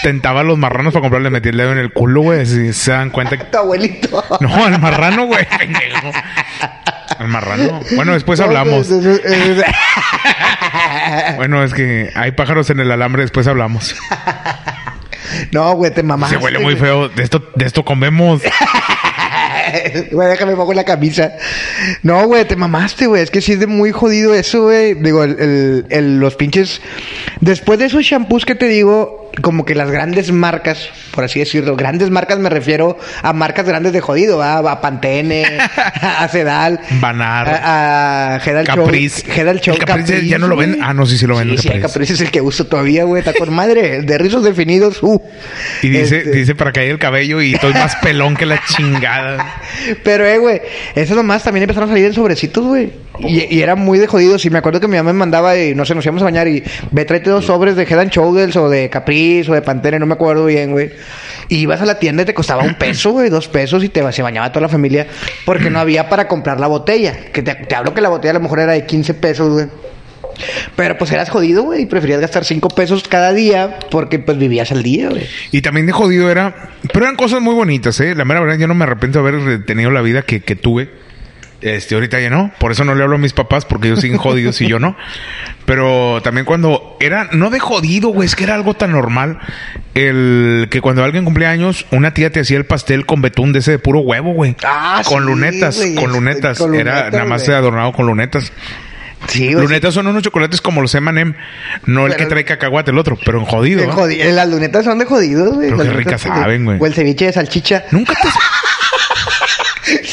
[0.01, 2.91] tentaba a los marranos para comprarle metía el dedo en el culo, güey, si se
[2.91, 4.21] dan cuenta que Tu abuelito.
[4.41, 6.11] no, al marrano, güey, pendejo.
[7.17, 7.79] Al marrano.
[7.95, 8.89] Bueno, después hablamos.
[11.37, 13.95] Bueno, es que hay pájaros en el alambre, después hablamos.
[15.51, 16.37] No, güey, te mamaste.
[16.37, 17.09] Se huele muy feo.
[17.09, 18.41] De esto de esto comemos.
[20.11, 21.31] Güey, déjame pongo la camisa.
[22.03, 23.23] No, güey, te mamaste, güey.
[23.23, 24.93] Es que sí es de muy jodido eso, güey.
[24.95, 26.81] Digo, el, el- el- los pinches.
[27.39, 31.75] Después de esos shampoos que te digo, como que las grandes marcas, por así decirlo,
[31.75, 35.57] grandes marcas me refiero a marcas grandes de jodido, a Pantene,
[36.01, 37.47] a Sedal, Banar.
[37.49, 39.23] a, a Head and Capriz.
[39.25, 40.77] Show- El Capriz ya no lo ven.
[40.81, 41.93] Ah, no, sí, sí lo venden, Sí, el Capriz.
[41.93, 43.19] Capriz es el que uso todavía, güey.
[43.21, 44.01] Está con madre.
[44.03, 45.19] De rizos definidos, uh.
[45.81, 49.61] Y dice, Este- dice para caer el cabello y estoy más pelón que la chingada.
[50.03, 50.61] Pero, eh, güey,
[50.95, 52.91] eso nomás también empezaron a salir en sobrecitos, güey.
[53.19, 54.43] Y, y era muy de jodidos.
[54.45, 56.47] Y me acuerdo que mi mamá me mandaba y no sé, nos íbamos a bañar
[56.47, 58.89] y ve, tráete dos sobres de Head Shoulders o de
[59.47, 60.91] O de Pantene, no me acuerdo bien, güey.
[61.49, 64.03] Y ibas a la tienda y te costaba un peso, güey, dos pesos y te
[64.11, 65.07] se bañaba toda la familia
[65.45, 67.15] porque no había para comprar la botella.
[67.31, 69.67] Que te, te hablo que la botella a lo mejor era de 15 pesos, güey.
[70.75, 74.71] Pero pues eras jodido, güey, y preferías gastar 5 pesos cada día porque pues vivías
[74.71, 75.27] al día, güey.
[75.51, 76.71] Y también de jodido era...
[76.91, 78.15] Pero eran cosas muy bonitas, ¿eh?
[78.15, 80.89] La mera verdad, yo no me arrepiento de haber tenido la vida que, que tuve.
[81.63, 82.51] Este, ahorita ya no.
[82.59, 84.97] Por eso no le hablo a mis papás, porque ellos siguen jodidos y yo no.
[85.65, 87.29] Pero también cuando era...
[87.31, 88.25] No de jodido, güey.
[88.27, 89.39] Es que era algo tan normal.
[89.93, 93.59] El que cuando alguien cumplía años, una tía te hacía el pastel con betún de
[93.59, 94.55] ese de puro huevo, güey.
[94.63, 96.57] Ah, con sí, lunetas, güey, con este, lunetas.
[96.57, 97.57] con era lunetas, nada más güey.
[97.57, 98.51] adornado con lunetas.
[99.29, 99.65] Sí, güey.
[99.65, 101.33] Lunetas son unos chocolates como los M&M.
[101.85, 103.17] No el Pero- que trae cacahuate, el otro.
[103.23, 103.79] Pero en jodido.
[103.79, 103.93] De ¿no?
[103.93, 105.69] jodi- eh, Las lunetas son de jodidos, güey.
[105.69, 106.77] Pero Las qué ricas saben, güey.
[106.81, 107.85] O el ceviche de salchicha.
[107.91, 108.27] Nunca te...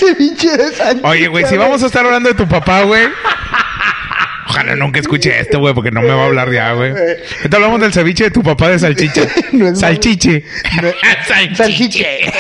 [0.07, 1.09] ceviche de salchicha.
[1.09, 3.05] Oye, güey, si vamos a estar hablando de tu papá, güey.
[4.49, 6.91] Ojalá nunca escuche esto, güey, porque no me va a hablar ya, güey.
[6.91, 9.23] Ahorita hablamos del ceviche de tu papá de salchicha.
[9.53, 10.45] No Salchiche.
[10.83, 10.91] No-
[11.57, 12.33] Salchiche.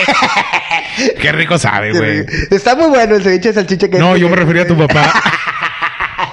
[1.21, 2.25] Qué rico sabe, güey.
[2.51, 5.13] Está muy bueno el ceviche de salchicha que No, yo me refería a tu papá.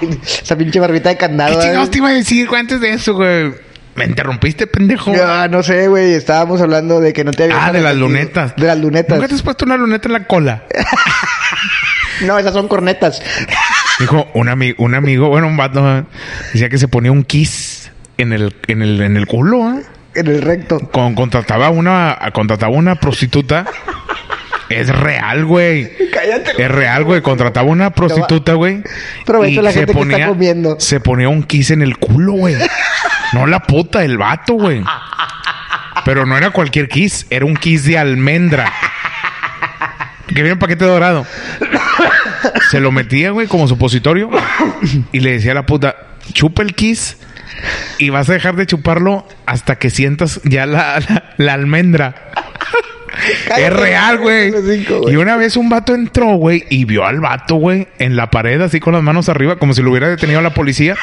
[0.42, 1.60] Esa pinche barbita de ¿Qué candado.
[1.60, 1.90] chingados ¿eh?
[1.92, 3.52] te iba a decir güey, antes de eso, güey?
[3.98, 5.12] ¿Me interrumpiste, pendejo?
[5.22, 6.14] Ah, no sé, güey.
[6.14, 7.66] Estábamos hablando de que no te había.
[7.66, 8.54] Ah, de las lunetas.
[8.56, 9.16] De las lunetas.
[9.16, 10.64] ¿Nunca te has puesto una luneta en la cola?
[12.26, 13.22] No, esas son cornetas.
[14.00, 16.02] Dijo un, ami- un amigo, bueno, un vato, ¿eh?
[16.52, 19.82] decía que se ponía un kiss en el, en el, en el culo, ¿eh?
[20.16, 20.80] En el recto.
[20.90, 23.66] Con, contrataba una, contrataba una prostituta.
[24.68, 25.90] Es real, güey.
[26.12, 26.60] Cállate.
[26.62, 27.22] Es real, güey.
[27.22, 28.82] Contrataba una prostituta, güey.
[29.24, 30.76] Provecho a la gente que está comiendo.
[30.80, 32.56] Se ponía un kiss en el culo, güey.
[33.32, 34.82] No la puta, el vato, güey.
[36.04, 38.72] Pero no era cualquier kiss, era un kiss de almendra.
[40.26, 41.26] Que viene en paquete dorado.
[42.70, 44.30] Se lo metía, güey, como supositorio.
[45.12, 45.96] Y le decía a la puta,
[46.32, 47.16] chupa el kiss
[47.98, 51.00] y vas a dejar de chuparlo hasta que sientas ya la,
[51.36, 52.14] la, almendra.
[53.56, 54.52] es real, güey.
[55.08, 58.60] Y una vez un vato entró, güey, y vio al vato, güey, en la pared,
[58.60, 60.96] así con las manos arriba, como si lo hubiera detenido la policía.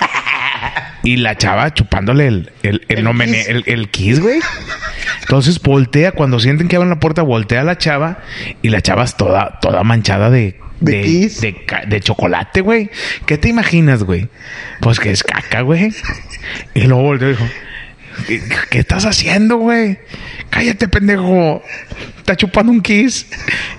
[1.06, 4.40] Y la chava chupándole el, el, el, el, kiss, güey.
[5.22, 8.20] Entonces voltea, cuando sienten que abren la puerta, voltea a la chava
[8.62, 11.56] y la chava es toda, toda manchada de de,
[11.88, 12.90] de, chocolate, güey.
[13.26, 14.30] ¿Qué te imaginas, güey?
[14.82, 15.94] Pues que es caca, güey.
[16.74, 17.46] Y luego volteó y dijo,
[18.70, 20.00] ¿qué, estás haciendo, güey?
[20.50, 21.64] Cállate, pendejo.
[22.18, 23.28] Está chupando un kiss.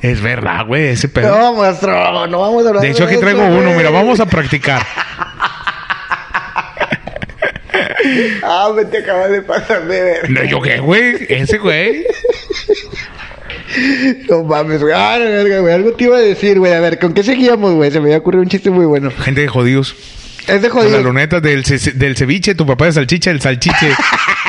[0.02, 1.36] Es verdad, güey, ese pedo.
[1.36, 3.72] No, maestro, no vamos a hablar De hecho, aquí traigo uno.
[3.74, 4.84] Mira, vamos a practicar.
[8.42, 10.30] ah, me te acabas de pasar de ver.
[10.30, 11.26] No, ¿yo qué, güey?
[11.28, 12.04] Ese, güey.
[14.28, 14.94] No mames, güey.
[14.96, 15.74] Ah, güey.
[15.74, 16.72] Algo te iba a decir, güey.
[16.72, 17.90] A ver, ¿con qué seguíamos, güey?
[17.90, 19.10] Se me había ocurrido un chiste muy bueno.
[19.10, 19.94] Gente de jodidos.
[20.46, 20.92] Es de jodidos.
[20.92, 23.90] La luneta del, del ceviche, tu papá de salchicha, el salchiche.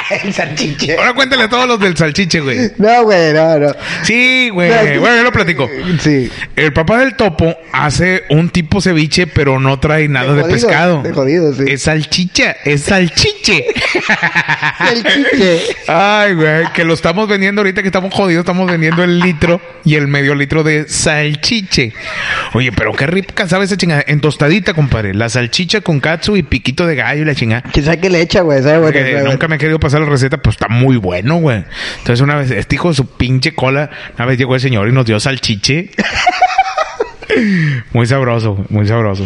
[0.23, 0.97] el salchiche.
[0.97, 2.71] Ahora cuéntale a todos los del salchiche, güey.
[2.77, 3.75] No, güey, no, no.
[4.03, 4.69] Sí, güey.
[4.99, 5.69] bueno, yo lo platico.
[5.99, 6.31] Sí.
[6.55, 11.01] El papá del topo hace un tipo ceviche, pero no trae nada de, pescado.
[11.01, 11.63] De jodido, sí.
[11.67, 13.65] Es salchicha, es salchiche.
[14.77, 15.61] salchiche.
[15.87, 19.95] Ay, güey, que lo estamos vendiendo ahorita que estamos jodidos, estamos vendiendo el litro y
[19.95, 21.93] el medio litro de salchiche.
[22.53, 24.03] Oye, pero qué rica sabe esa chingada.
[24.07, 25.13] En tostadita, compadre.
[25.13, 27.63] La salchicha con katsu y piquito de gallo y la chingada.
[27.71, 28.61] ¿Quién sabe qué le echa, güey?
[29.23, 31.63] Nunca me he querido pasar la receta, pues está muy bueno, güey.
[31.99, 34.91] Entonces una vez, este hijo de su pinche cola, una vez llegó el señor y
[34.91, 35.91] nos dio salchiche.
[37.93, 39.25] muy sabroso, muy sabroso.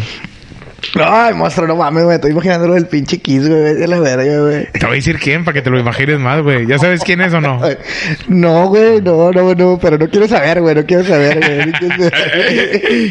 [0.96, 2.16] Ay, monstruo, no mames, güey.
[2.16, 3.76] Estoy imaginando lo del pinche Kiss, güey.
[3.76, 4.68] De la verga, güey.
[4.72, 6.66] Te voy a decir quién para que te lo imagines más, güey.
[6.66, 7.62] ¿Ya sabes quién es o no?
[8.28, 9.02] No, güey.
[9.02, 9.80] No, no, no.
[9.80, 10.76] Pero no quiero saber, güey.
[10.76, 11.72] No quiero saber, güey.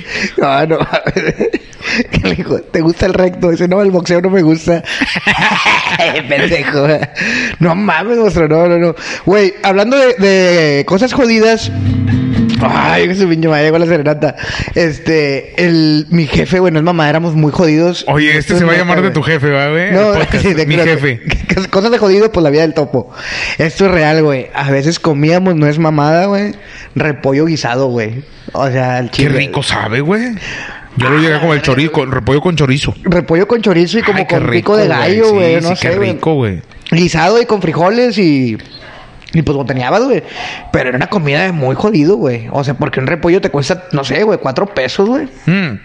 [0.38, 0.78] No, no.
[2.72, 3.50] ¿te gusta el recto?
[3.50, 4.82] Dice, no, el boxeo no me gusta.
[6.28, 6.86] Pendejo.
[7.58, 8.48] No mames, monstruo.
[8.48, 8.94] No, no, no.
[9.24, 11.70] Güey, hablando de, de cosas jodidas.
[12.68, 14.36] Ay, su pinche madre con la serenata.
[14.74, 18.04] Este, el, mi jefe, bueno, es mamá, éramos muy jodidos.
[18.08, 19.92] Oye, este se va a llamar de tu jefe, ¿va, güey?
[19.92, 20.12] No,
[20.54, 21.20] de mi jefe.
[21.70, 23.10] Cosas de jodido, pues la vida del topo.
[23.58, 24.48] Esto es real, güey.
[24.54, 26.54] A veces comíamos, no es mamada, güey.
[26.94, 28.22] Repollo guisado, güey.
[28.52, 29.30] O sea, el chile.
[29.30, 30.34] Qué rico sabe, güey.
[30.96, 32.94] Yo lo llegué como el chorizo, repollo con chorizo.
[33.04, 35.60] Repollo con chorizo y como con rico, de gallo, güey.
[35.60, 36.60] no sé, qué rico, güey.
[36.90, 38.58] Guisado y con frijoles y
[39.32, 40.22] y pues botaneabas, güey.
[40.72, 42.48] Pero era una comida muy jodido, güey.
[42.50, 45.28] O sea, porque un repollo te cuesta, no sé, güey, cuatro pesos, güey.
[45.46, 45.78] Mm.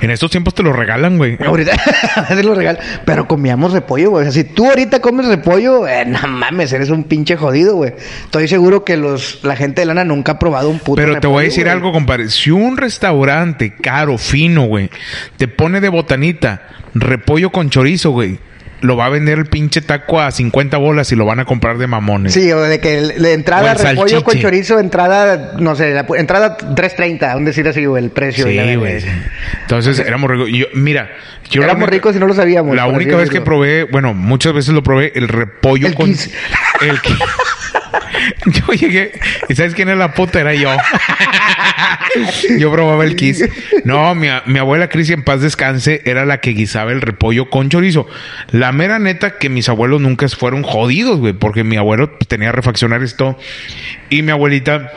[0.00, 1.38] En estos tiempos te lo regalan, güey.
[1.44, 1.72] Ahorita
[2.28, 2.82] te lo regalan.
[3.04, 4.26] Pero comíamos repollo, güey.
[4.26, 7.94] O sea, si tú ahorita comes repollo, eh, no mames, eres un pinche jodido, güey.
[8.24, 11.26] Estoy seguro que los, la gente de lana nunca ha probado un puto Pero te
[11.26, 12.28] voy a decir algo, compadre.
[12.28, 14.90] Si un restaurante caro, fino, güey,
[15.36, 16.62] te pone de botanita
[16.94, 18.38] repollo con chorizo, güey
[18.84, 21.78] lo va a vender el pinche taco a 50 bolas y lo van a comprar
[21.78, 22.34] de mamones.
[22.34, 27.36] Sí, o de que de entrada repollo con chorizo, entrada, no sé, la, entrada 3.30,
[27.36, 28.46] un decir así, el precio.
[28.46, 29.02] Sí, güey.
[29.62, 30.50] Entonces éramos ricos.
[30.50, 31.10] Yo, mira,
[31.50, 32.76] yo éramos ricos y no lo sabíamos.
[32.76, 36.10] La única vez que probé, bueno, muchas veces lo probé, el repollo el con...
[36.10, 37.00] El
[38.46, 39.12] yo llegué,
[39.48, 40.40] ¿y sabes quién es la puta?
[40.40, 40.70] Era yo.
[42.58, 43.44] yo probaba el kiss.
[43.84, 47.68] No, mi, mi abuela Cris, en paz descanse, era la que guisaba el repollo con
[47.68, 48.06] chorizo.
[48.50, 53.02] La mera neta que mis abuelos nunca fueron jodidos, güey, porque mi abuelo tenía refaccionar
[53.02, 53.38] esto
[54.10, 54.92] y mi abuelita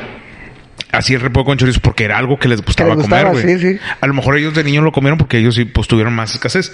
[0.92, 3.80] así el repollo con chorizo porque era algo que les gustaba, comer, güey.
[4.00, 6.72] A lo mejor ellos de niños lo comieron porque ellos sí pues tuvieron más escasez,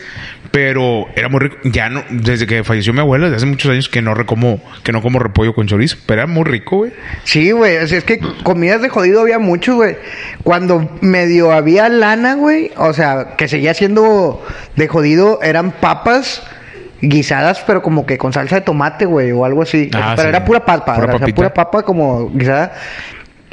[0.51, 1.57] pero era muy rico.
[1.63, 4.91] Ya no desde que falleció mi abuela, desde hace muchos años que no recomo que
[4.91, 6.91] no como repollo con chorizo, pero era muy rico, güey.
[7.23, 9.97] Sí, güey, es que comidas de jodido había mucho, güey.
[10.43, 16.43] Cuando medio había lana, güey, o sea, que seguía siendo de jodido, eran papas
[17.01, 19.89] guisadas, pero como que con salsa de tomate, güey, o algo así.
[19.93, 22.73] Ah, pero era pura papa, pura, o sea, pura papa como guisada.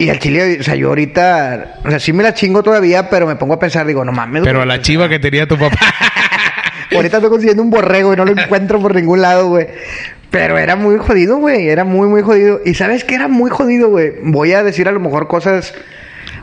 [0.01, 3.27] Y al chile, o sea, yo ahorita, o sea, sí me la chingo todavía, pero
[3.27, 4.43] me pongo a pensar, digo, no mames.
[4.45, 5.77] Pero a la chiva que tenía tu papá.
[6.91, 9.67] ahorita estoy consiguiendo un borrego y no lo encuentro por ningún lado, güey.
[10.31, 11.69] Pero era muy jodido, güey.
[11.69, 12.63] Era muy, muy jodido.
[12.65, 14.15] Y sabes que era muy jodido, güey.
[14.23, 15.75] Voy a decir a lo mejor cosas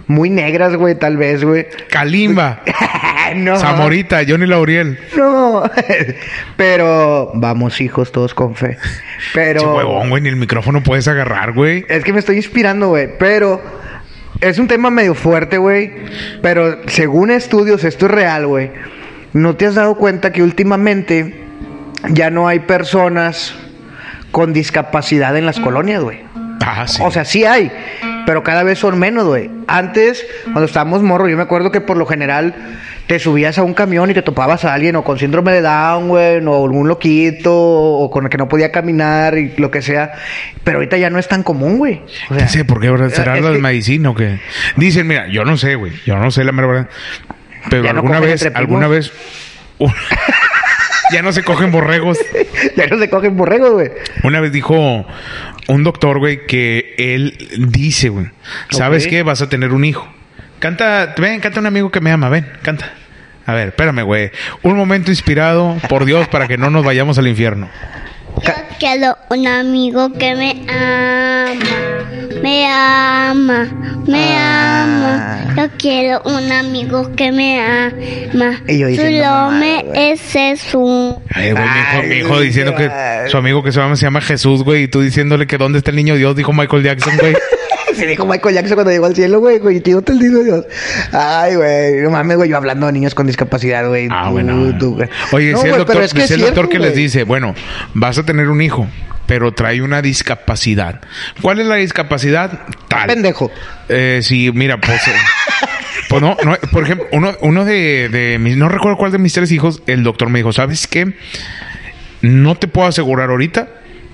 [0.06, 1.66] muy negras, güey, tal vez, güey.
[1.90, 2.62] Kalimba.
[3.28, 3.58] Ay, no.
[3.58, 4.98] Zamorita, Johnny Lauriel.
[5.16, 5.64] No.
[6.56, 8.78] Pero vamos, hijos, todos con fe.
[9.34, 9.62] Pero.
[9.62, 11.86] Che, huevón, güey, ni el micrófono puedes agarrar, güey.
[11.90, 13.10] Es que me estoy inspirando, güey.
[13.18, 13.62] Pero
[14.42, 15.92] es un tema medio fuerte, güey.
[16.42, 18.72] Pero según estudios, esto es real, güey.
[19.34, 21.44] ¿No te has dado cuenta que últimamente
[22.10, 23.54] ya no hay personas
[24.32, 26.20] con discapacidad en las colonias, güey?
[26.66, 27.02] Ah, sí.
[27.04, 27.72] O sea, sí hay,
[28.28, 29.50] pero cada vez son menos, güey.
[29.68, 32.54] Antes, cuando estábamos morros, yo me acuerdo que por lo general
[33.08, 36.10] te subías a un camión y te topabas a alguien o con síndrome de Down,
[36.10, 40.12] güey, o algún loquito, o con el que no podía caminar y lo que sea.
[40.66, 42.02] Pero ahorita ya no es tan común, güey.
[42.30, 43.12] O sea, sé por qué, ¿verdad?
[43.12, 44.42] ¿Será es la que- medicina o qué?
[44.76, 45.94] Dicen, mira, yo no sé, güey.
[46.06, 46.90] Yo no sé la mera verdad.
[47.70, 49.14] Pero Ya no alguna cogen vez, alguna vez.
[51.14, 52.18] ya no se cogen borregos.
[52.76, 53.92] ya no se cogen borregos, güey.
[54.24, 55.06] Una vez dijo
[55.68, 57.38] un doctor, güey, que él
[57.70, 58.28] dice, güey,
[58.70, 59.10] ¿sabes Ok.
[59.10, 59.24] qué?
[59.24, 60.08] Vas a tener un hijo.
[60.60, 62.92] Canta, ven, canta un amigo que me ama, ven, canta.
[63.46, 64.32] A ver, espérame, güey.
[64.64, 67.70] Un momento inspirado por Dios para que no nos vayamos al infierno.
[68.44, 73.68] Yo quiero un amigo que me ama, me ama,
[74.06, 74.84] me Ah.
[74.84, 75.56] ama.
[75.56, 78.62] Yo quiero un amigo que me ama.
[78.68, 79.52] Y yo diciendo,
[79.94, 81.16] es Jesús.
[81.34, 82.90] Ay, güey, mi hijo, Ay, mi hijo diciendo que
[83.30, 85.92] su amigo que se llama, se llama Jesús, güey, y tú diciéndole que dónde está
[85.92, 87.36] el niño Dios, dijo Michael Jackson, güey.
[87.96, 90.66] Se dijo Michael Jackson cuando llegó al cielo, güey, güey, tío, te digo Dios.
[91.14, 94.08] Ay, güey, no mames, güey, yo hablando de niños con discapacidad, güey.
[94.12, 94.78] Ah, tú, bueno.
[94.78, 95.10] tú, güey.
[95.32, 97.56] Oye, No, el doctor, es que decía es el doctor que les dice, bueno,
[97.96, 98.86] vas a tener un hijo,
[99.28, 101.02] pero trae una discapacidad.
[101.42, 102.62] ¿Cuál es la discapacidad?
[102.88, 103.08] Tal.
[103.08, 103.52] Pendejo.
[103.90, 105.08] Eh, sí, mira, pues...
[105.08, 105.12] eh,
[106.10, 109.34] pues no, no, por ejemplo, uno, uno de, de mis, no recuerdo cuál de mis
[109.34, 111.14] tres hijos, el doctor me dijo, ¿sabes qué?
[112.22, 113.68] No te puedo asegurar ahorita,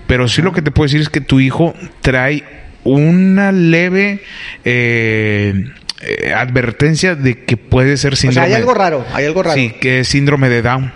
[0.07, 2.43] pero sí lo que te puedo decir es que tu hijo trae
[2.83, 4.21] una leve
[4.65, 5.65] eh,
[6.01, 8.47] eh, advertencia de que puede ser O sea, síndrome.
[8.47, 9.55] hay algo raro, hay algo raro.
[9.55, 10.91] Sí, que es síndrome de Down,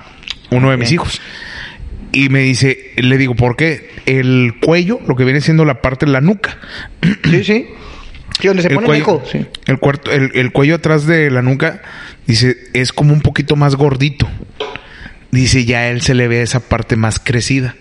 [0.49, 1.21] uno de mis hijos.
[2.11, 3.89] Y me dice, le digo, ¿por qué?
[4.05, 6.57] El cuello, lo que viene siendo la parte de la nuca.
[7.29, 7.67] Sí, sí.
[8.39, 9.45] Sí, donde se el pone cuello, meco, sí.
[9.65, 11.81] el, cuarto, el, el cuello atrás de la nuca,
[12.27, 14.29] dice, es como un poquito más gordito.
[15.31, 17.75] Dice, ya a él se le ve esa parte más crecida.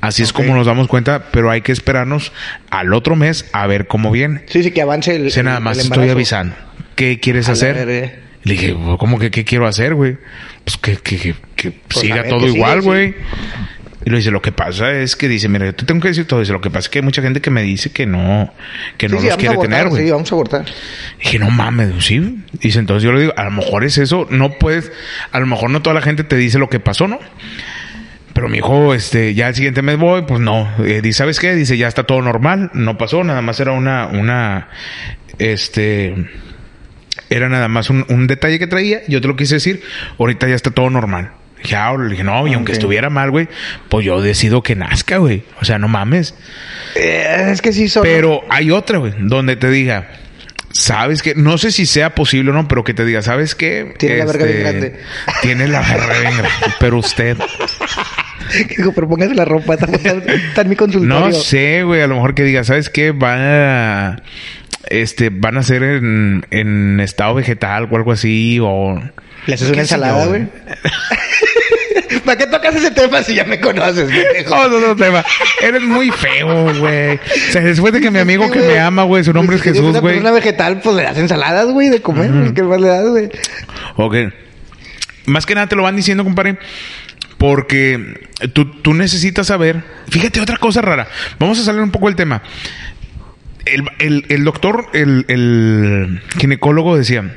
[0.00, 2.32] Así es como nos damos cuenta, pero hay que esperarnos
[2.70, 4.42] al otro mes a ver cómo viene.
[4.46, 5.32] Sí, sí, que avance el.
[5.32, 6.54] El- nada más el estoy avisando.
[6.96, 8.20] ¿Qué quieres hacer?
[8.44, 10.16] Le dije, ¿cómo que qué quiero hacer, güey?
[10.64, 12.86] Pues que, que, que, que Pues, siga todo que igual, sí.
[12.86, 13.14] güey.
[14.06, 16.26] Y le dice, lo que pasa es que dice, mira, yo te tengo que decir
[16.26, 16.40] todo.
[16.40, 18.50] Dice, lo que pasa es que hay mucha gente que me dice que no,
[18.96, 20.04] que Sí, no sí, los quiere abortar, tener, güey.
[20.06, 20.64] Sí, vamos a abortar.
[21.22, 22.38] Dije, no mames, sí.
[22.62, 24.90] Dice, entonces yo le digo, a lo mejor es eso, no puedes,
[25.32, 27.18] a lo mejor no toda la gente te dice lo que pasó, ¿no?
[28.32, 30.66] Pero mi hijo, este, ya el siguiente mes voy, pues no.
[30.82, 31.54] Eh, dice, ¿sabes qué?
[31.54, 34.68] Dice, ya está todo normal, no pasó, nada más era una, una,
[35.38, 36.14] este,
[37.30, 39.82] era nada más un, un detalle que traía, yo te lo quise decir,
[40.18, 41.32] ahorita ya está todo normal.
[41.62, 43.48] Dije, ah, le dije, no, y aunque estuviera mal, güey,
[43.88, 45.42] pues yo decido que nazca, güey.
[45.60, 46.34] O sea, no mames.
[46.94, 48.02] Eh, es que sí son.
[48.02, 50.08] Pero hay otra, güey, donde te diga,
[50.72, 51.34] ¿sabes qué?
[51.34, 53.94] No sé si sea posible o no, pero que te diga, ¿sabes qué?
[53.98, 55.00] Tiene la verga bien grande.
[55.42, 56.50] Tiene la verga bien grande.
[56.78, 57.36] Pero usted,
[58.76, 61.26] Digo, pero póngase la ropa, está, en mi consultorio.
[61.26, 63.12] no sé, güey, a lo mejor que diga, ¿sabes qué?
[63.12, 64.22] Van a,
[64.90, 69.00] este, van a ser en, en estado vegetal o algo así, o...
[69.46, 70.46] Le haces ¿Qué una ensalada, güey.
[72.24, 74.54] ¿Para qué tocas ese tema si ya me conoces, pendejo?
[74.54, 75.24] No, no, no, tema.
[75.62, 77.14] Eres muy feo, güey.
[77.16, 79.62] O sea, después de que mi amigo Sí, que me ama, güey, su nombre es
[79.62, 80.14] si Jesús, una güey.
[80.16, 82.30] persona vegetal, pues le das ensaladas, güey, de comer.
[82.30, 82.52] güey.
[82.54, 83.30] ¿Qué más le das, güey?
[83.96, 84.14] Ok.
[85.26, 86.58] Más que nada te lo van diciendo, compadre.
[87.38, 89.82] Porque tú, tú necesitas saber.
[90.10, 91.08] Fíjate otra cosa rara.
[91.38, 92.42] Vamos a salir un poco del tema.
[93.66, 97.34] El, el- el doctor, el, el ginecólogo decía: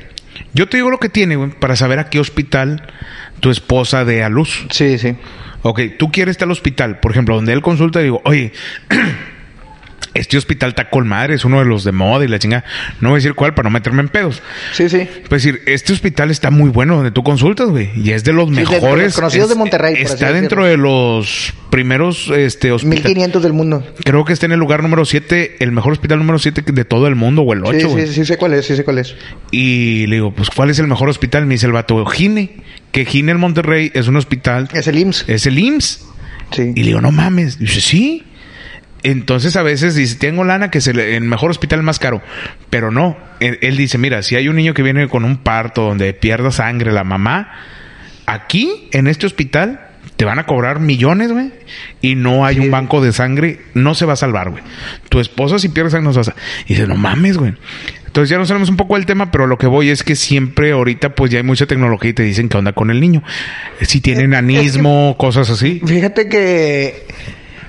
[0.52, 2.82] Yo te digo lo que tiene, güey, para saber a qué hospital
[3.40, 4.66] tu esposa dé a luz.
[4.70, 5.16] Sí, sí.
[5.62, 8.52] Ok, tú quieres estar al hospital, por ejemplo, donde él consulta, digo, oye,
[10.14, 12.64] este hospital está con madre, es uno de los de moda y la chingada.
[13.00, 14.42] No voy a decir cuál para no meterme en pedos.
[14.72, 15.08] Sí, sí.
[15.28, 17.90] Pues decir, este hospital está muy bueno donde tú consultas, güey.
[17.96, 19.14] Y es de los Sí, de- de los mejores.
[19.14, 23.04] conocidos de Monterrey, por Está dentro de los primeros este, hospitales.
[23.04, 23.84] 1500 del mundo.
[24.04, 27.06] Creo que está en el lugar número 7, el mejor hospital número 7 de todo
[27.08, 28.06] el mundo, o el 8, Sí, güey.
[28.06, 29.16] sí, sí, sé cuál es, sí sé cuál es.
[29.50, 31.46] Y le digo, pues, ¿cuál es el mejor hospital?
[31.46, 32.62] Me dice el vato, Gine.
[32.92, 34.68] Que Gine en Monterrey es un hospital.
[34.72, 35.24] Es el IMSS.
[35.28, 36.06] Es el IMSS.
[36.52, 36.62] Sí.
[36.76, 37.58] Y le digo, no mames.
[37.58, 38.22] Dice, sí.
[39.04, 42.22] Entonces a veces dice, tengo lana que es el, el mejor hospital más caro.
[42.70, 43.16] Pero no.
[43.38, 46.50] Él, él dice, mira, si hay un niño que viene con un parto donde pierda
[46.50, 47.52] sangre la mamá,
[48.26, 51.52] aquí, en este hospital, te van a cobrar millones, güey,
[52.00, 54.62] y no hay un banco de sangre, no se va a salvar, güey.
[55.08, 56.42] Tu esposa si pierde sangre no se va a salvar.
[56.66, 57.54] Y dices, no mames, güey.
[58.06, 60.70] Entonces ya no sabemos un poco el tema, pero lo que voy es que siempre
[60.70, 63.24] ahorita pues ya hay mucha tecnología y te dicen qué onda con el niño.
[63.80, 65.82] Si tiene enanismo, cosas así.
[65.84, 67.06] Fíjate que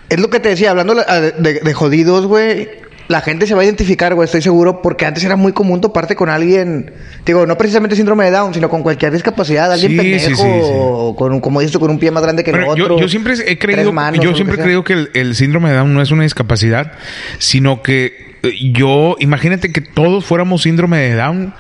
[0.10, 2.70] es lo que te decía, hablando de, de- de jodidos, güey.
[3.08, 6.16] La gente se va a identificar, güey, estoy seguro, porque antes era muy común toparte
[6.16, 6.92] con alguien,
[7.24, 10.42] digo, no precisamente síndrome de Down, sino con cualquier discapacidad, alguien Sí, pendejo, sí, sí,
[10.42, 10.48] sí.
[10.50, 12.76] o con un, como dices con un pie más grande que el otro.
[12.76, 15.76] yo, yo siempre he creído, manos, yo siempre he creído que el, el síndrome de
[15.76, 16.94] Down no es una discapacidad,
[17.38, 21.54] sino que eh, yo, imagínate que todos fuéramos síndrome de Down.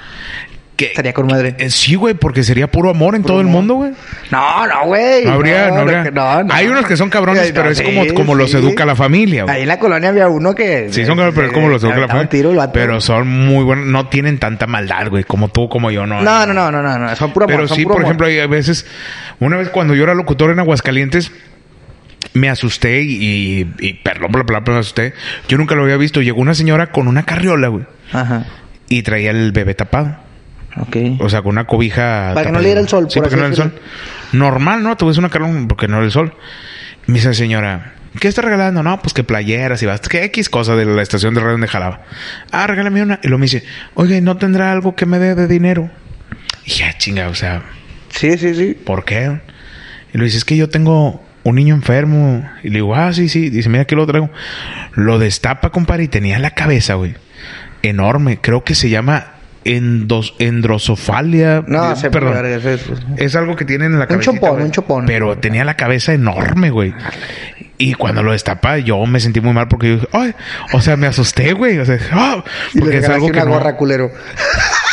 [0.77, 1.55] Estaría con madre.
[1.57, 3.91] Eh, sí, güey, porque sería puro amor en todo el mundo, güey.
[4.29, 5.23] No, no, güey.
[5.23, 6.03] No habría, no, habría.
[6.03, 6.53] que- no, no.
[6.53, 9.43] Hay unos que son cabrones, no, pero es sí, como, como los educa la familia,
[9.43, 9.55] güey.
[9.55, 10.87] Ahí en la colonia había uno que...
[10.91, 12.29] Sí, son cabrones, pero es como los educa la familia.
[12.29, 12.51] tiro.
[12.73, 16.21] Pero son muy buenos, no tienen tanta maldad, güey, como tú, como yo, no.
[16.21, 18.03] No, no, no, no, no, no, son puro amor, Pero sí, por amor.
[18.05, 18.85] ejemplo, hay veces,
[19.39, 21.31] una vez cuando yo era locutor en Aguascalientes,
[22.33, 25.13] me asusté y, y, y perdón por la palabra, me asusté.
[25.47, 26.21] Yo nunca lo había visto.
[26.21, 28.45] Llegó una señora con una carriola, güey, Ajá,
[28.89, 30.17] y traía el bebé tapado.
[30.77, 30.97] Ok.
[31.19, 32.31] O sea, con una cobija.
[32.33, 33.71] Para que no le diera el sol, Sí, por para que no le diera el
[33.71, 33.81] sol.
[34.33, 34.95] Normal, ¿no?
[34.97, 36.33] Te voy a decir una carón porque no era el sol.
[37.07, 38.81] Me dice la señora, ¿qué está regalando?
[38.83, 41.67] No, pues que playeras y vas, que X cosa de la estación de radio donde
[41.67, 42.01] jalaba.
[42.51, 43.19] Ah, regálame una.
[43.23, 43.63] Y luego me dice,
[43.93, 45.89] oye, ¿no tendrá algo que me dé de dinero?
[46.65, 47.63] Y ya, chinga, o sea,
[48.09, 48.73] Sí, sí, sí.
[48.73, 49.39] ¿por qué?
[50.13, 52.49] Y le dice, es que yo tengo un niño enfermo.
[52.63, 53.49] Y le digo, ah, sí, sí.
[53.49, 54.29] Dice, mira, aquí lo traigo.
[54.93, 57.15] Lo destapa, compadre, y tenía la cabeza, güey.
[57.83, 58.39] Enorme.
[58.41, 59.34] Creo que se llama
[59.65, 61.63] endos, endrosofalia.
[61.67, 62.45] No, Eh, se perdón.
[62.45, 62.69] eso
[63.17, 64.31] es- algo que tienen en la Un cabeza.
[64.31, 65.05] chopón, un chopón.
[65.05, 66.93] Pero tenía la cabeza enorme, güey.
[67.77, 70.33] Y cuando lo destapa, yo me sentí muy mal porque yo dije, ay,
[70.71, 71.77] o sea, me asusté, güey.
[71.79, 72.41] O sea, ah,
[72.73, 73.51] Y le porque es algo que una no.
[73.51, 74.11] gorra, culero.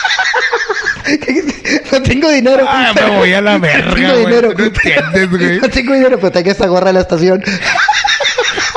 [1.93, 2.65] no tengo dinero.
[2.69, 4.53] Ah, me voy a la verga, No tengo dinero.
[4.57, 5.61] No entiendes, güey.
[5.61, 7.43] No tengo dinero, pero tengo esta gorra de la estación.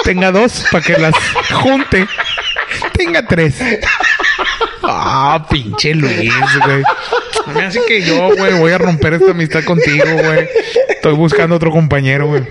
[0.04, 1.14] Tenga dos para que las
[1.54, 2.08] junte.
[2.94, 3.56] Tenga tres.
[4.88, 6.32] Ah, pinche Luis,
[6.64, 6.84] güey.
[7.56, 10.48] Me hace que yo, güey, voy a romper esta amistad contigo, güey.
[10.90, 12.44] Estoy buscando otro compañero, güey.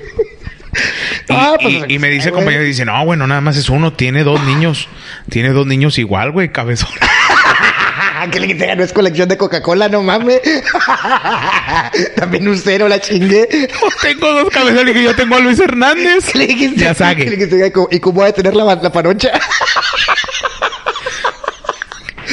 [1.28, 2.42] Y, Ah, pues, y- y me dice el güey.
[2.44, 4.88] compañero, dice, no, bueno, nada más es uno, tiene dos niños.
[5.30, 6.90] Tiene dos niños igual, güey, cabezón.
[8.32, 10.40] que le quité, no es colección de Coca-Cola, no mames.
[12.16, 13.68] También un cero la chingué.
[14.02, 16.30] tengo dos cabezones, le dije, yo tengo a Luis Hernández.
[16.32, 16.80] ¿Qué le dijiste?
[16.80, 17.72] Ya ¿Qué le sabe.
[17.90, 19.30] ¿Y cómo va a tener la, la panocha?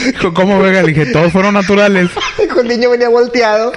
[0.33, 0.81] ¿Cómo venga?
[0.81, 2.09] Le dije, todos fueron naturales.
[2.59, 3.71] El niño venía volteado.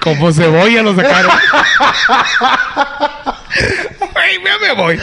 [0.00, 1.32] Como cebolla lo sacaron.
[4.44, 5.00] Ya me voy.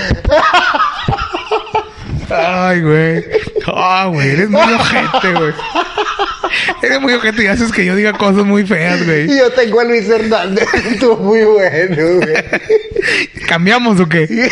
[2.34, 3.25] Ay, güey.
[3.67, 5.53] Ah, güey, eres muy ojete, güey.
[6.82, 9.38] Eres muy ojete y haces que yo diga cosas muy feas, Y güey.
[9.38, 10.67] yo tengo a Luis Hernández.
[10.91, 12.34] Estuvo muy bueno, güey.
[13.47, 14.27] ¿Cambiamos o qué?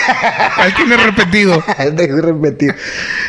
[0.55, 1.63] Ahí tiene repetido.
[1.93, 2.75] Dejo repetir.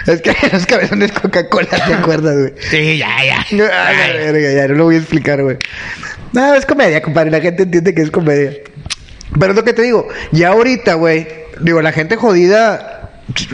[0.07, 2.53] Es que los cabezones Coca-Cola, ¿te acuerdas, güey?
[2.71, 3.47] Sí, ya, ya.
[3.53, 5.57] No, a la verga, ya no lo voy a explicar, güey.
[6.33, 7.31] No, es comedia, compadre.
[7.31, 8.53] La gente entiende que es comedia.
[9.39, 10.09] Pero es lo que te digo.
[10.33, 11.27] Ya ahorita, güey.
[11.61, 13.00] Digo, la gente jodida.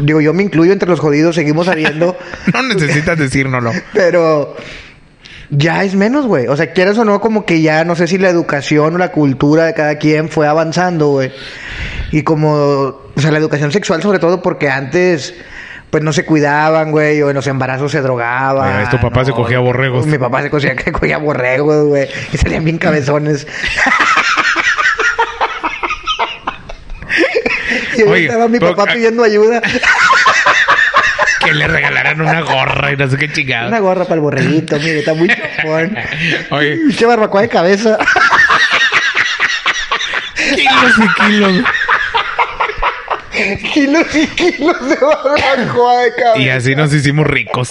[0.00, 1.34] Digo, yo me incluyo entre los jodidos.
[1.34, 2.16] Seguimos habiendo.
[2.52, 3.72] No necesitas decírnoslo.
[3.92, 4.56] pero.
[5.48, 6.48] Ya es menos, güey.
[6.48, 9.12] O sea, quieras o no, como que ya no sé si la educación o la
[9.12, 11.32] cultura de cada quien fue avanzando, güey.
[12.10, 12.52] Y como.
[12.54, 15.34] O sea, la educación sexual, sobre todo, porque antes.
[15.88, 18.80] Pues no se cuidaban, güey, o en los embarazos se drogaban.
[18.80, 20.04] Oye, tu papá se cogía borregos.
[20.04, 22.08] Mi papá se cogía, que cogía borregos, güey.
[22.32, 23.46] Y salían bien cabezones.
[27.98, 29.60] Y ahí Oye, estaba mi pero- papá pidiendo ayuda.
[31.44, 33.68] Que le regalaran una gorra y no sé qué chingada.
[33.68, 35.96] Una gorra para el borreguito, mire, está muy chupón.
[36.50, 37.96] Oye, Pinche barbacoa de cabeza.
[40.56, 41.52] kilos y kilos.
[43.72, 46.38] kilos y kilos de barbacoa de cabeza.
[46.38, 47.70] Y así nos hicimos ricos.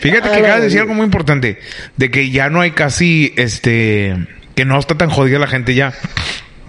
[0.00, 1.58] Fíjate que acabas de decir algo muy importante.
[1.96, 4.14] De que ya no hay casi, este...
[4.54, 5.92] Que no está tan jodida la gente ya.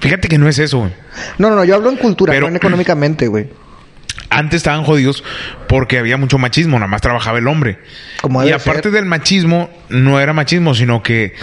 [0.01, 0.91] Fíjate que no es eso, güey.
[1.37, 3.47] No, no, no, yo hablo en cultura, Pero- no en económicamente, güey.
[4.29, 5.23] Antes estaban jodidos
[5.67, 7.79] porque había mucho machismo, nada más trabajaba el hombre.
[8.21, 8.91] Como y aparte ser.
[8.91, 11.33] del machismo, no era machismo, sino que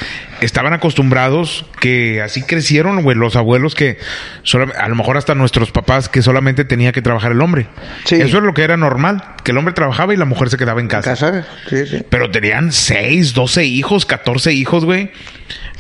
[0.41, 3.99] estaban acostumbrados que así crecieron, güey, los abuelos que
[4.43, 7.67] solam- a lo mejor hasta nuestros papás que solamente tenía que trabajar el hombre.
[8.05, 8.15] Sí.
[8.17, 10.81] Eso es lo que era normal, que el hombre trabajaba y la mujer se quedaba
[10.81, 11.11] en casa.
[11.11, 12.03] Casa, sí, sí.
[12.09, 15.11] Pero tenían 6, 12 hijos, 14 hijos, güey.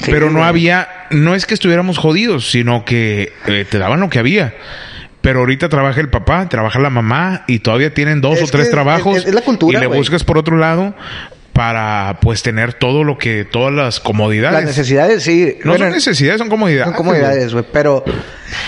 [0.06, 4.18] Pero no había, no es que estuviéramos jodidos, sino que eh, te daban lo que
[4.18, 4.54] había.
[5.20, 8.66] Pero ahorita trabaja el papá, trabaja la mamá y todavía tienen dos Es o tres
[8.66, 9.16] que trabajos.
[9.18, 10.94] es- es la cultura, Y le buscas por otro lado
[11.52, 14.54] para pues tener todo lo que, todas las comodidades.
[14.54, 15.56] Las necesidades, sí.
[15.64, 16.84] no Bueno, son necesidades, son comodidades.
[16.86, 17.64] son comodidades, güey.
[17.72, 18.04] Pero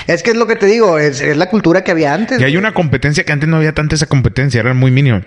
[0.08, 2.40] es que es lo que te digo, es, es la cultura que había antes.
[2.40, 5.22] Y hay una competencia que antes no había tanta esa competencia, era muy mínima.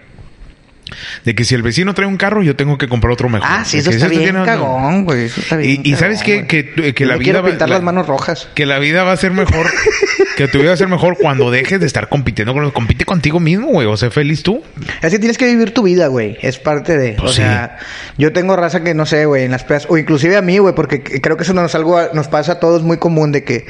[1.26, 3.48] De que si el vecino trae un carro, yo tengo que comprar otro mejor.
[3.50, 5.26] Ah, sí, eso que está si bien tiene- cagón, güey.
[5.26, 6.46] Eso está bien Y, y sabes qué?
[6.48, 8.48] que, que Yo la vida quiero va- pintar la- las manos rojas.
[8.56, 9.66] que la vida va a ser mejor,
[10.38, 13.06] que tu vida va a ser mejor cuando dejes de estar compitiendo con los, compite
[13.06, 14.64] contigo mismo, güey, o sé feliz tú.
[15.02, 16.38] Es que tienes que vivir tu vida, güey.
[16.42, 17.14] Es parte de.
[17.14, 17.78] Pues o sea,
[18.18, 19.86] yo tengo raza que no sé, güey, en las pedas.
[19.90, 22.84] O inclusive a mí, güey, porque creo que eso nos, algo, nos pasa a todos
[22.84, 23.66] muy común de que,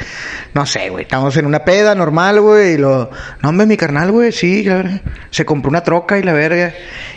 [0.53, 3.09] no sé, güey, estamos en una peda normal, güey, y lo.
[3.41, 4.67] No, hombre, mi carnal, güey, sí.
[5.31, 6.73] Se compró una troca y la verga.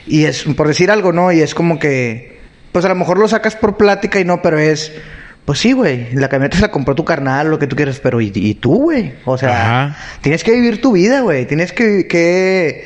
[0.06, 1.32] Y es, por decir algo, ¿no?
[1.32, 2.36] Y es como que.
[2.72, 4.92] Pues a lo mejor lo sacas por plática y no, pero es.
[5.46, 6.12] Pues sí, güey.
[6.12, 8.74] La camioneta se la compró tu carnal, lo que tú quieras, pero ¿y, y tú,
[8.82, 9.14] güey?
[9.24, 9.96] O sea, Ajá.
[10.20, 11.46] tienes que vivir tu vida, güey.
[11.46, 12.84] Tienes que, que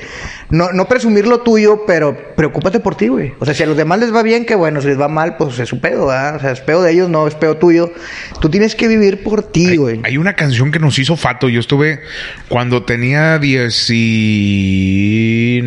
[0.50, 3.32] no, no presumir lo tuyo, pero preocúpate por ti, güey.
[3.38, 5.36] O sea, si a los demás les va bien, que bueno, si les va mal,
[5.36, 6.36] pues es su pedo, ¿verdad?
[6.36, 7.92] O sea, es pedo de ellos, no es pedo tuyo.
[8.40, 10.00] Tú tienes que vivir por ti, güey.
[10.04, 11.48] hay una canción que nos hizo Fato.
[11.48, 12.00] Yo estuve
[12.48, 15.61] cuando tenía 10 y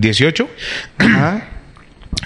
[0.00, 0.48] 18.
[0.98, 1.42] Ajá.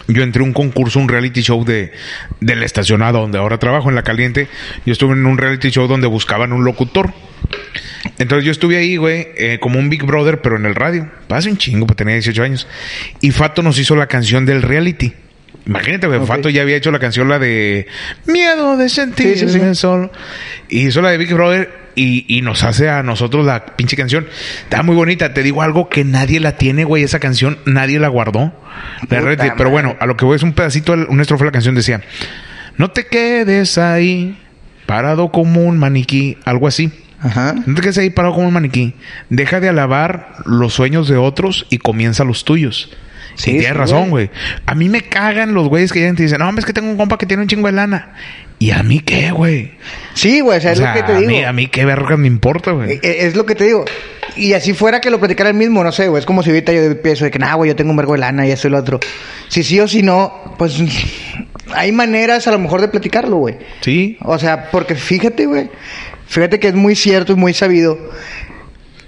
[0.09, 1.93] Yo entré a un concurso, un reality show de,
[2.41, 4.49] la estacionada donde ahora trabajo en La Caliente.
[4.85, 7.13] Yo estuve en un reality show donde buscaban un locutor.
[8.19, 11.11] Entonces yo estuve ahí, güey, eh, como un Big Brother, pero en el radio.
[11.27, 12.69] Pasa un chingo, pues tenía 18 años.
[13.21, 15.15] Y Fato nos hizo la canción del reality.
[15.67, 16.27] Imagínate, güey, Ok.
[16.27, 17.87] Fato ya había hecho la canción, la de
[18.27, 19.75] Miedo de sentirme Sí, sí, sí.
[19.75, 20.11] solo.
[20.69, 24.27] Y hizo la de Big Brother y, y nos hace a nosotros la pinche canción.
[24.65, 25.33] Está muy bonita.
[25.33, 27.03] Te digo algo que nadie la tiene, güey.
[27.03, 28.53] Esa canción nadie la guardó.
[29.09, 31.49] La Puta red- pero bueno, a lo que voy es un pedacito, una estrofa de
[31.49, 32.03] la canción decía,
[32.77, 34.37] no te quedes ahí
[34.87, 36.91] parado como un maniquí, algo así.
[37.23, 37.55] Ajá.
[37.65, 38.95] No te quedes ahí parado como un maniquí.
[39.31, 42.91] Deja de alabar los sueños de otros y comienza los tuyos.
[43.35, 44.31] Sí, y tienes razón, güey.
[44.67, 46.73] A mí me cagan los güeyes que llegan y te dicen, no, hombre, es que
[46.73, 48.13] tengo un compa que tiene un chingo de lana.
[48.59, 49.73] ¿Y a mí qué, güey?
[50.15, 51.31] Sí, güey, o sea, O es sea, lo que te a digo.
[51.31, 52.93] mí, a mí qué verga me importa, güey.
[52.93, 53.85] Eh, eh, Es lo que te digo.
[54.37, 56.21] Y así fuera que lo platicara el mismo, no sé, güey.
[56.21, 58.19] Es como si ahorita yo empiezo de que, nah, güey, yo tengo un vergo de
[58.21, 59.01] lana y eso y lo otro.
[59.49, 60.77] Si sí o si no, pues
[61.75, 63.57] hay maneras a lo mejor de platicarlo, güey.
[63.81, 64.17] Sí.
[64.23, 65.69] O sea, porque fíjate, güey.
[66.27, 67.99] Fíjate que es muy cierto y muy sabido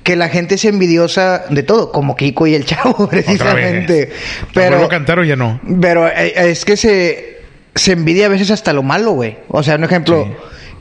[0.06, 4.06] que la gente es envidiosa de todo, como Kiko y el chavo, precisamente.
[4.06, 4.08] vez.
[4.42, 5.60] ¿La Pero, vuelvo a cantar o ya no?
[5.80, 7.40] pero eh, es que se,
[7.74, 9.36] se envidia a veces hasta lo malo, güey.
[9.48, 10.32] O sea, un ejemplo, Sí.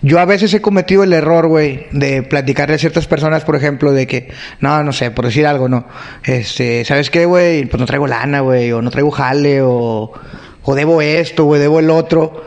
[0.03, 3.93] yo a veces he cometido el error, güey, de platicarle a ciertas personas, por ejemplo,
[3.93, 5.87] de que, no, no sé, por decir algo, no.
[6.23, 7.65] Este, ¿sabes qué, güey?
[7.65, 10.13] Pues no traigo lana, güey, o no traigo jale, o,
[10.61, 12.45] o debo esto, güey, debo el otro.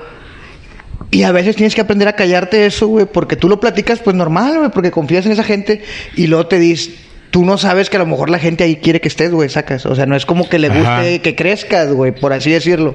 [1.10, 4.14] Y a veces tienes que aprender a callarte eso, güey, porque tú lo platicas pues
[4.14, 5.82] normal, güey, porque confías en esa gente
[6.16, 6.90] y luego te dices,
[7.30, 9.86] tú no sabes que a lo mejor la gente ahí quiere que estés, güey, sacas.
[9.86, 11.18] O sea, no es como que le guste Ajá.
[11.22, 12.94] que crezcas, güey, por así decirlo.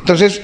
[0.00, 0.42] Entonces,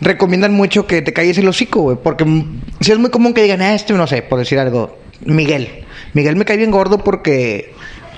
[0.00, 3.42] recomiendan mucho que te calles el hocico, güey, porque mm, sí es muy común que
[3.42, 5.84] digan, ah, este, no sé, por decir algo, Miguel.
[6.12, 7.72] Miguel me cae bien gordo porque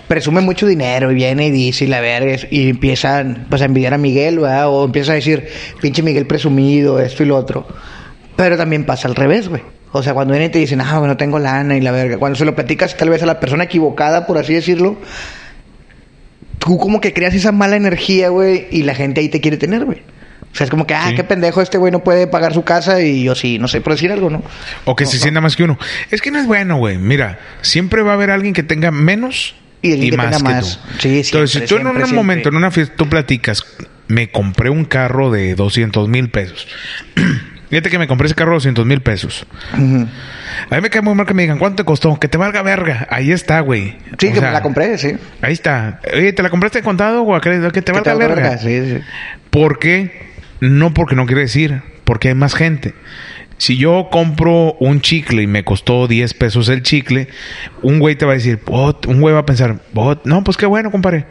[0.08, 3.94] presume mucho dinero y viene y dice y la verga y empiezan pues a envidiar
[3.94, 4.68] a Miguel, ¿verdad?
[4.68, 5.48] O empieza a decir,
[5.80, 7.66] pinche Miguel presumido, esto y lo otro.
[8.36, 9.62] Pero también pasa al revés, güey.
[9.92, 12.18] O sea, cuando vienen y te dicen, ah, no tengo lana y la verga.
[12.18, 14.98] Cuando se lo platicas tal vez a la persona equivocada, por así decirlo,
[16.58, 19.84] tú como que creas esa mala energía, güey, y la gente ahí te quiere tener,
[19.84, 20.02] güey.
[20.52, 21.14] O sea, es como que, ah, Sí.
[21.14, 23.92] qué pendejo, este güey no puede pagar su casa y yo sí, no sé, por
[23.92, 24.42] decir algo, ¿no?
[24.86, 25.78] O que se sienta más que uno.
[26.10, 26.98] Es que no es bueno, güey.
[26.98, 30.54] Mira, siempre va a haber alguien que tenga menos Y alguien que más tenga que
[30.56, 30.80] más.
[30.82, 30.98] tú.
[31.00, 32.14] Sí, Entonces, si siempre, tú en un siempre.
[32.16, 33.64] momento, en una fiesta, tú platicas,
[34.08, 36.66] me compré un carro de 200 mil pesos.
[37.68, 39.46] Fíjate que me compré ese carro de 200 mil pesos.
[39.72, 42.18] A mí me cae muy mal que me digan, ¿cuánto te costó?
[42.18, 43.06] Que te valga verga.
[43.10, 43.98] Ahí está, güey.
[44.18, 45.16] Sí, O que sea, me la compré, sí.
[45.42, 46.00] Ahí está.
[46.14, 47.70] Oye, ¿te la compraste contado o a crédito?
[47.72, 48.34] Que te valga verga.
[48.36, 49.00] verga, sí, sí.
[49.50, 50.30] ¿Por qué?
[50.60, 52.94] No porque no quiere decir, porque hay más gente.
[53.58, 57.28] Si yo compro un chicle y me costó 10 pesos el chicle,
[57.82, 60.56] un güey te va a decir, "Bot", un güey va a pensar, "Bot, no, pues
[60.56, 61.24] qué bueno, compadre.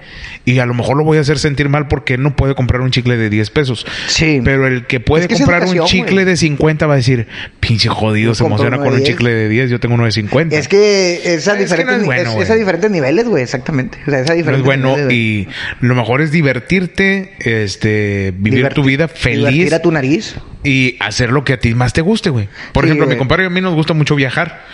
[0.43, 2.89] Y a lo mejor lo voy a hacer sentir mal porque no puede comprar un
[2.91, 3.85] chicle de 10 pesos.
[4.07, 4.41] Sí.
[4.43, 6.25] Pero el que puede Es que es comprar un chicle güey.
[6.25, 7.27] de 50 va a decir,
[7.59, 9.09] pinche jodido, se emociona con un 10.
[9.09, 10.55] chicle de 10, yo tengo uno de 50.
[10.57, 13.99] Es que es a, Es que diferentes, no es bueno, a diferentes niveles, güey, exactamente.
[14.07, 15.47] O sea, es a no diferentes es bueno niveles, y
[15.81, 19.47] lo mejor es divertirte, este, vivir tu vida feliz.
[19.47, 20.35] Divertir a tu nariz.
[20.65, 22.49] Y hacer lo que a ti más te guste, güey.
[22.73, 24.65] Por Sí, ejemplo, mi compadre y a mí nos gusta mucho viajar.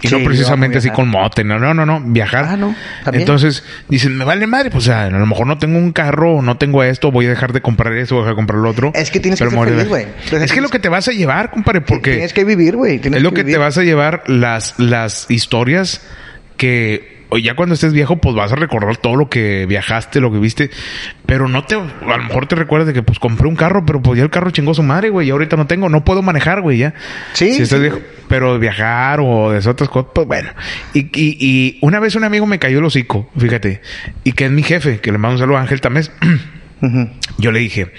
[0.00, 2.44] Y Sí, no precisamente así con mote, no, no, no, no, viajar.
[2.48, 2.74] Ah, no.
[3.12, 6.40] Entonces, dicen, me vale madre, pues o sea, a lo mejor no tengo un carro,
[6.40, 8.70] no tengo esto, voy a dejar de comprar eso, voy a dejar de comprar lo
[8.70, 8.92] otro.
[8.94, 10.06] Es que tienes Pero que ser feliz, güey.
[10.30, 13.00] Es que es lo que te vas a llevar, compadre, porque Tienes que vivir, güey.
[13.02, 13.58] es lo que te vivir.
[13.58, 16.00] vas a llevar las, las historias
[16.56, 20.32] que o ya cuando estés viejo, pues vas a recordar todo lo que viajaste, lo
[20.32, 20.70] que viste.
[21.26, 21.78] Pero no te, a
[22.16, 24.50] lo mejor te recuerdas de que pues compré un carro, pero pues ya el carro
[24.50, 25.28] chingó su madre, güey.
[25.28, 26.94] Y ahorita no tengo, no puedo manejar, güey, ya.
[27.34, 28.00] Sí, Si estás viejo.
[28.28, 30.50] Pero viajar o de esas otras cosas, pues bueno.
[30.94, 33.80] Y, y, y una vez un amigo me cayó el hocico, fíjate.
[34.24, 36.10] Y que es mi jefe, que le mando un saludo a Ángel Tamés.
[37.38, 37.94] Yo le dije, ¿Por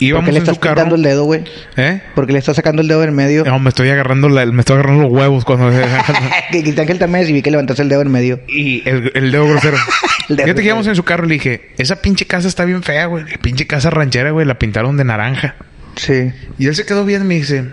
[0.00, 0.94] íbamos qué le en estás su carro.
[0.94, 1.44] el dedo, güey?
[1.76, 2.00] ¿Eh?
[2.14, 3.44] Porque le estás sacando el dedo en medio.
[3.44, 5.70] No, me estoy agarrando la- me estoy agarrando los huevos cuando
[6.52, 8.40] que que Ángel también y vi que levantaste el dedo en medio.
[8.48, 9.76] y el, el dedo grosero.
[10.28, 12.64] El dedo Fíjate que íbamos en su carro y le dije, esa pinche casa está
[12.64, 13.24] bien fea, güey.
[13.30, 15.54] La pinche casa ranchera, güey, la pintaron de naranja.
[15.94, 16.32] Sí.
[16.58, 17.66] Y él se quedó bien y me dice,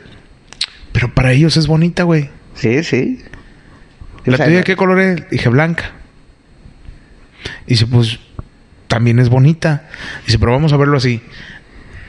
[0.91, 2.30] pero para ellos es bonita, güey.
[2.54, 3.24] Sí, sí.
[4.26, 5.30] ¿La tuya qué color es?
[5.32, 5.94] Dije, blanca.
[7.66, 8.20] Dice, pues,
[8.88, 9.89] también es bonita.
[10.25, 11.21] Dice, pero vamos a verlo así.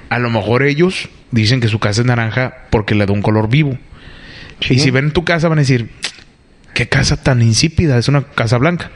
[0.08, 3.48] A lo mejor ellos dicen que su casa es naranja porque le da un color
[3.48, 3.78] vivo.
[4.60, 4.74] Sí.
[4.74, 5.90] Y si ven tu casa van a decir,
[6.74, 8.90] qué casa tan insípida, es una casa blanca.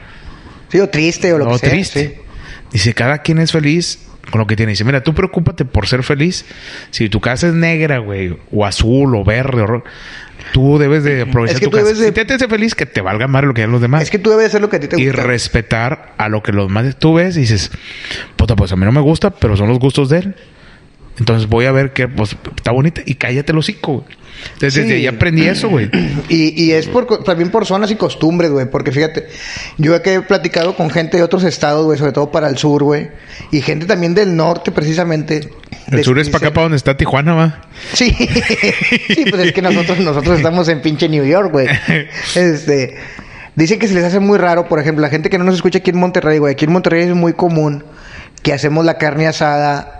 [0.69, 1.69] Sí, o triste o lo No, que sea.
[1.69, 2.07] triste.
[2.15, 2.21] sí.
[2.71, 4.71] Dice, cada quien es feliz con lo que tiene.
[4.73, 6.45] Dice, mira, tú preocúpate por ser feliz.
[6.91, 9.83] Si tu casa es negra, güey, o azul, o verde, o
[10.53, 11.85] tú debes de aprovechar Es que tu tú casa.
[11.87, 14.01] debes de- Si te haces feliz, que te valga más lo que hagan los demás.
[14.03, 15.23] Es que tú debes hacer lo que a ti te y gusta.
[15.23, 17.71] respetar a lo que los demás tú ves y dices,
[18.35, 20.35] puta, pues a mí no me gusta, pero son los gustos de él.
[21.19, 24.17] Entonces voy a ver que pues está bonita y cállate el hocico, güey.
[24.53, 24.79] Entonces Sí.
[24.81, 25.89] desde ahí aprendí eso, güey.
[26.29, 28.69] Y, y es por, también por zonas y costumbres, güey.
[28.69, 29.27] Porque fíjate,
[29.77, 32.83] yo que he platicado con gente de otros estados, güey, sobre todo para el sur,
[32.83, 33.09] güey.
[33.51, 35.49] Y gente también del norte, precisamente.
[35.91, 37.61] El sur es para acá, para donde está Tijuana, va.
[37.93, 38.11] Sí,
[39.07, 41.67] sí, pues es que nosotros, nosotros estamos en pinche New York, güey.
[42.35, 42.95] Este,
[43.55, 45.79] dicen que se les hace muy raro, por ejemplo, la gente que no nos escucha
[45.79, 46.53] aquí en Monterrey, güey.
[46.53, 47.83] Aquí en Monterrey es muy común
[48.43, 49.98] que hacemos la carne asada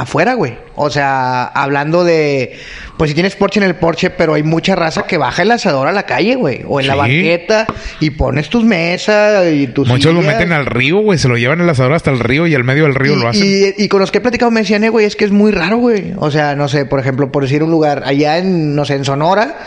[0.00, 0.54] afuera, güey.
[0.76, 2.56] O sea, hablando de,
[2.96, 5.86] pues si tienes Porsche en el Porsche, pero hay mucha raza que baja el asador
[5.88, 6.62] a la calle, güey.
[6.66, 7.66] O en la banqueta
[8.00, 11.18] y pones tus mesas y tus Muchos lo meten al río, güey.
[11.18, 13.28] Se lo llevan el asador hasta el río y al medio del río y, lo
[13.28, 13.42] hacen.
[13.44, 15.52] y- y con los que he platicado me decían, eh, güey, es que es muy
[15.52, 16.12] raro, güey.
[16.16, 19.04] O sea, no sé, por ejemplo, por decir un lugar, allá en, no sé, en
[19.04, 19.58] Sonora,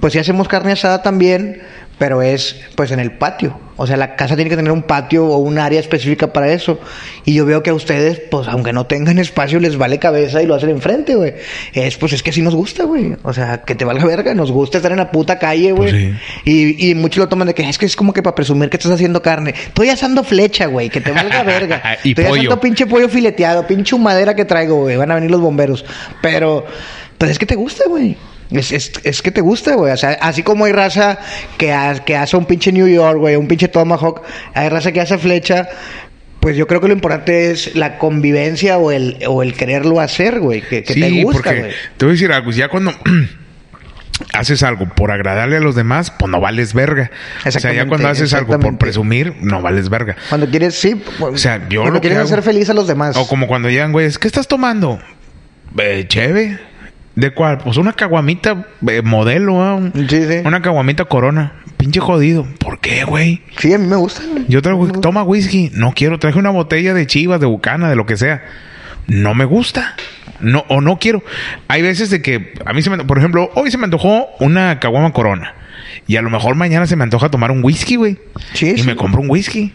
[0.00, 1.62] pues sí hacemos carne asada también,
[1.98, 3.58] pero es, pues, en el patio.
[3.76, 6.78] O sea, la casa tiene que tener un patio o un área específica para eso.
[7.24, 10.46] Y yo veo que a ustedes, pues, aunque no tengan espacio, les vale cabeza y
[10.46, 11.34] lo hacen enfrente, güey.
[11.72, 13.16] Es, pues, es que sí nos gusta, güey.
[13.22, 14.34] O sea, que te valga verga.
[14.34, 15.90] Nos gusta estar en la puta calle, güey.
[15.90, 16.14] Pues sí.
[16.44, 18.76] y, y muchos lo toman de que es que es como que para presumir que
[18.76, 19.54] estás haciendo carne.
[19.66, 20.88] Estoy asando flecha, güey.
[20.90, 21.98] Que te valga verga.
[22.04, 22.40] Y Estoy pollo.
[22.42, 24.96] asando pinche pollo fileteado, pinche madera que traigo, güey.
[24.96, 25.84] Van a venir los bomberos.
[26.22, 26.64] Pero,
[27.18, 28.16] pues es que te gusta, güey.
[28.50, 29.92] Es, es, es que te gusta, güey.
[29.92, 31.18] O sea, así como hay raza
[31.58, 34.22] que, ha- que hace un pinche New York, güey, un pinche Tomahawk,
[34.54, 35.68] hay raza que hace flecha.
[36.40, 40.40] Pues yo creo que lo importante es la convivencia o el, o el quererlo hacer,
[40.40, 40.60] güey.
[40.60, 41.72] Que, que te gusta, güey.
[41.96, 42.50] te voy a decir algo.
[42.50, 42.92] Ya cuando
[44.32, 47.10] haces algo por agradarle a los demás, pues no vales verga.
[47.46, 50.16] O sea, ya cuando haces algo por presumir, no vales verga.
[50.28, 51.02] Cuando quieres, sí.
[51.20, 53.16] O sea, yo cuando lo que quieres hago- hacer feliz a los demás.
[53.16, 55.00] O como cuando llegan, güey, ¿qué estás tomando?
[55.78, 56.58] Eh, cheve.
[57.14, 57.58] ¿De cuál?
[57.58, 59.80] Pues una caguamita eh, modelo, ¿ah?
[59.94, 60.40] Sí, sí.
[60.44, 61.52] Una caguamita corona.
[61.76, 62.46] Pinche jodido.
[62.58, 63.42] ¿Por qué, güey?
[63.58, 64.44] Sí, a mí me gusta, güey.
[64.48, 65.70] Yo traigo, toma whisky.
[65.74, 66.18] No quiero.
[66.18, 68.42] Traje una botella de chivas, de bucana, de lo que sea.
[69.06, 69.94] No me gusta.
[70.40, 71.22] No, o no quiero.
[71.68, 74.80] Hay veces de que a mí se me, por ejemplo, hoy se me antojó una
[74.80, 75.54] caguama corona.
[76.06, 78.18] Y a lo mejor mañana se me antoja tomar un whisky, güey.
[78.54, 78.86] Sí, y sí.
[78.86, 79.72] me compro un whisky.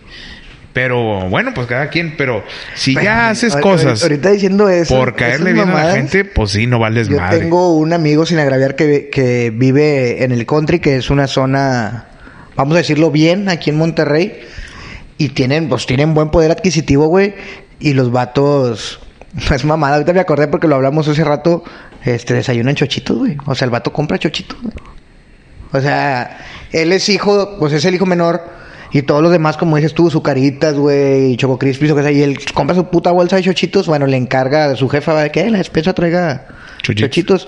[0.73, 2.15] Pero bueno, pues cada quien.
[2.15, 2.43] Pero
[2.75, 4.95] si Pero, ya haces cosas Ahorita diciendo eso.
[4.95, 7.39] por caerle bien a la gente, pues sí, no vales Yo madre.
[7.39, 12.05] tengo un amigo sin agraviar que, que vive en el country, que es una zona,
[12.55, 14.39] vamos a decirlo bien, aquí en Monterrey.
[15.17, 17.33] Y tienen, pues tienen buen poder adquisitivo, güey.
[17.79, 18.99] Y los vatos,
[19.53, 19.95] es mamada.
[19.95, 21.63] Ahorita me acordé porque lo hablamos hace rato.
[22.05, 23.37] Este, desayunan chochitos, güey.
[23.45, 24.73] O sea, el vato compra chochitos, güey.
[25.71, 26.39] O sea,
[26.71, 28.41] él es hijo, pues es el hijo menor.
[28.91, 32.13] Y todos los demás, como dices tú, sucaritas, güey, choco crispies o qué sé.
[32.13, 33.87] Y él compra su puta bolsa de chochitos.
[33.87, 36.47] Bueno, le encarga a su jefa de que "Eh, la despensa traiga
[36.81, 37.47] Chochitos.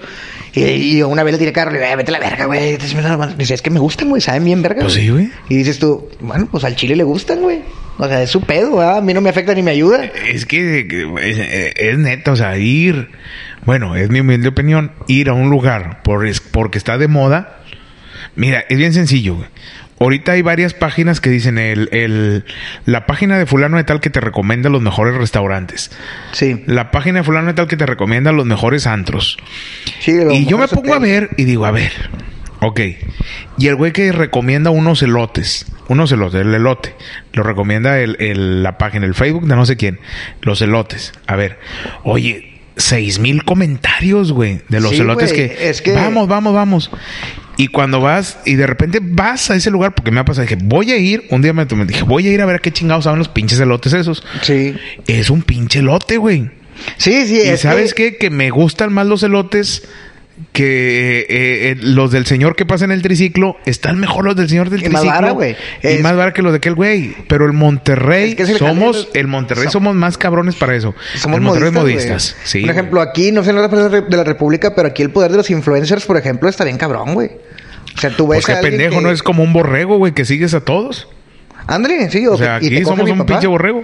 [0.54, 2.78] Y, y una vez le tiré carro, le digo, "Eh, vete a la verga, güey.
[3.38, 4.82] Dice, es que me gustan, güey, saben bien verga.
[4.82, 5.06] Pues güey".
[5.06, 5.30] sí, güey.
[5.50, 7.62] Y dices tú, bueno, pues al chile le gustan, güey.
[7.98, 8.98] O sea, es su pedo, ¿verdad?
[8.98, 10.04] A mí no me afecta ni me ayuda.
[10.28, 11.38] Es que que es,
[11.78, 13.10] es neta, o sea, ir,
[13.66, 17.58] bueno, es mi humilde opinión, ir a un lugar por, es- porque está de moda.
[18.36, 19.48] Mira, es bien sencillo, güey.
[20.02, 22.44] Ahorita hay varias páginas que dicen el, el,
[22.86, 25.92] la página de fulano de tal que te recomienda los mejores restaurantes.
[26.32, 26.64] Sí.
[26.66, 29.38] La página de fulano de tal que te recomienda los mejores antros.
[30.00, 31.92] sí lo Y yo me pongo a ver y digo, a ver,
[32.62, 32.80] ok.
[33.60, 36.96] Y el güey que recomienda unos elotes, unos elotes, el elote,
[37.34, 40.00] lo recomienda el, el- la página, el Facebook de no sé quién,
[40.42, 41.14] los elotes.
[41.28, 41.60] A ver,
[42.04, 46.90] oye, seis mil comentarios, güey, de los Sí, elotes que, es que- vamos, vamos, vamos.
[47.62, 50.58] Y cuando vas, y de repente vas a ese lugar, porque me ha pasado, dije,
[50.64, 52.72] voy a ir, un día me, me dije, voy a ir a ver a qué
[52.72, 54.24] chingados saben los pinches elotes esos.
[54.42, 54.74] Sí.
[55.06, 56.50] Es un pinche elote, güey.
[56.98, 57.36] Sí, sí.
[57.36, 58.18] Y es sabes que- qué?
[58.18, 59.84] Que me gustan más los elotes
[60.54, 61.26] que eh,
[61.72, 63.58] eh, los del señor que pasa en el triciclo.
[63.66, 65.22] Están mejor los del señor del Y más triciclo.
[65.22, 65.56] vara, güey.
[65.84, 67.16] Y Es- más vara que los de aquel güey.
[67.28, 70.94] Pero el Monterrey Es que somos, el Monterrey Som- somos más cabrones para eso.
[71.16, 72.36] Somos el Monterrey modistas, modistas.
[72.44, 72.62] Sí.
[72.62, 75.38] Por ejemplo, aquí, no sé en otras de la República, pero aquí el poder de
[75.38, 77.30] los influencers, por ejemplo, está bien cabrón, güey.
[77.96, 80.26] O sea, tú ves pues a pendejo, que- no es como un borrego, güey, que
[80.26, 81.08] sigues a todos.
[81.68, 82.26] Ándale, sí.
[82.26, 83.34] O sea, aquí somos un papá.
[83.34, 83.84] pinche borrego.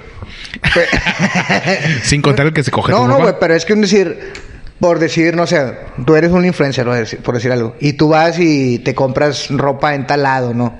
[2.04, 4.18] Sin contar el que se coge No, tu no, güey, pero es que un decir,
[4.80, 5.74] por decir, no sé,
[6.06, 6.86] tú eres un influencer,
[7.24, 10.76] por decir, algo, y tú vas y te compras ropa en tal lado, ¿no?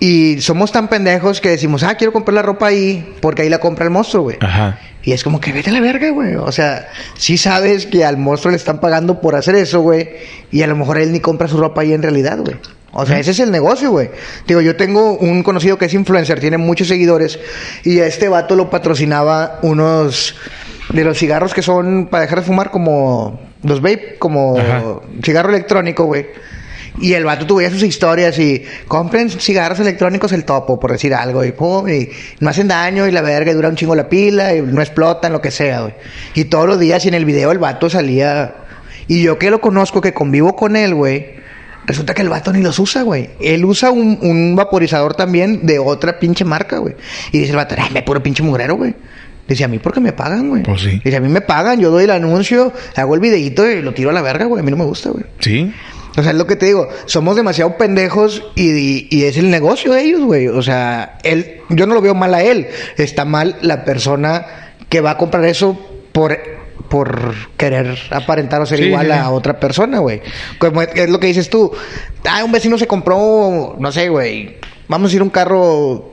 [0.00, 3.58] Y somos tan pendejos que decimos, ah, quiero comprar la ropa ahí, porque ahí la
[3.58, 4.36] compra el monstruo, güey.
[4.40, 4.78] Ajá.
[5.02, 6.36] Y es como que vete a la verga, güey.
[6.36, 10.08] O sea, sí sabes que al monstruo le están pagando por hacer eso, güey.
[10.52, 12.56] Y a lo mejor él ni compra su ropa ahí en realidad, güey.
[12.92, 14.10] O sea, ese es el negocio, güey.
[14.46, 17.38] Digo, yo tengo un conocido que es influencer, tiene muchos seguidores.
[17.84, 20.34] Y a este vato lo patrocinaba unos
[20.92, 24.82] de los cigarros que son para dejar de fumar, como los vape, como Ajá.
[25.22, 26.26] cigarro electrónico, güey.
[27.00, 31.44] Y el vato tuviera sus historias y compren cigarros electrónicos el topo, por decir algo,
[31.44, 32.08] y, pum, y
[32.40, 35.32] no hacen daño y la verga y dura un chingo la pila y no explotan,
[35.32, 35.94] lo que sea, güey.
[36.34, 38.54] Y todos los días y en el video el vato salía.
[39.06, 41.38] Y yo que lo conozco, que convivo con él, güey.
[41.86, 43.30] Resulta que el vato ni los usa, güey.
[43.40, 46.94] Él usa un, un vaporizador también de otra pinche marca, güey.
[47.32, 48.94] Y dice el vato, ay, me puro pinche mugrero, güey.
[49.48, 50.62] Dice, a mí porque me pagan, güey.
[50.62, 51.00] Pues sí.
[51.02, 54.10] Dice, a mí me pagan, yo doy el anuncio, hago el videito y lo tiro
[54.10, 54.60] a la verga, güey.
[54.60, 55.24] A mí no me gusta, güey.
[55.40, 55.72] Sí.
[56.16, 59.50] O sea, es lo que te digo, somos demasiado pendejos y, y- y es el
[59.50, 60.48] negocio de ellos, güey.
[60.48, 64.44] O sea, él, yo no lo veo mal a él, está mal la persona
[64.88, 65.78] que va a comprar eso
[66.12, 66.36] por,
[66.90, 70.20] por querer aparentar o ser Sí, igual sí, a otra persona, güey.
[70.58, 71.70] Como es, lo que dices tú,
[72.28, 74.56] ah, un vecino se compró, no sé, güey,
[74.88, 76.12] vamos a ir un carro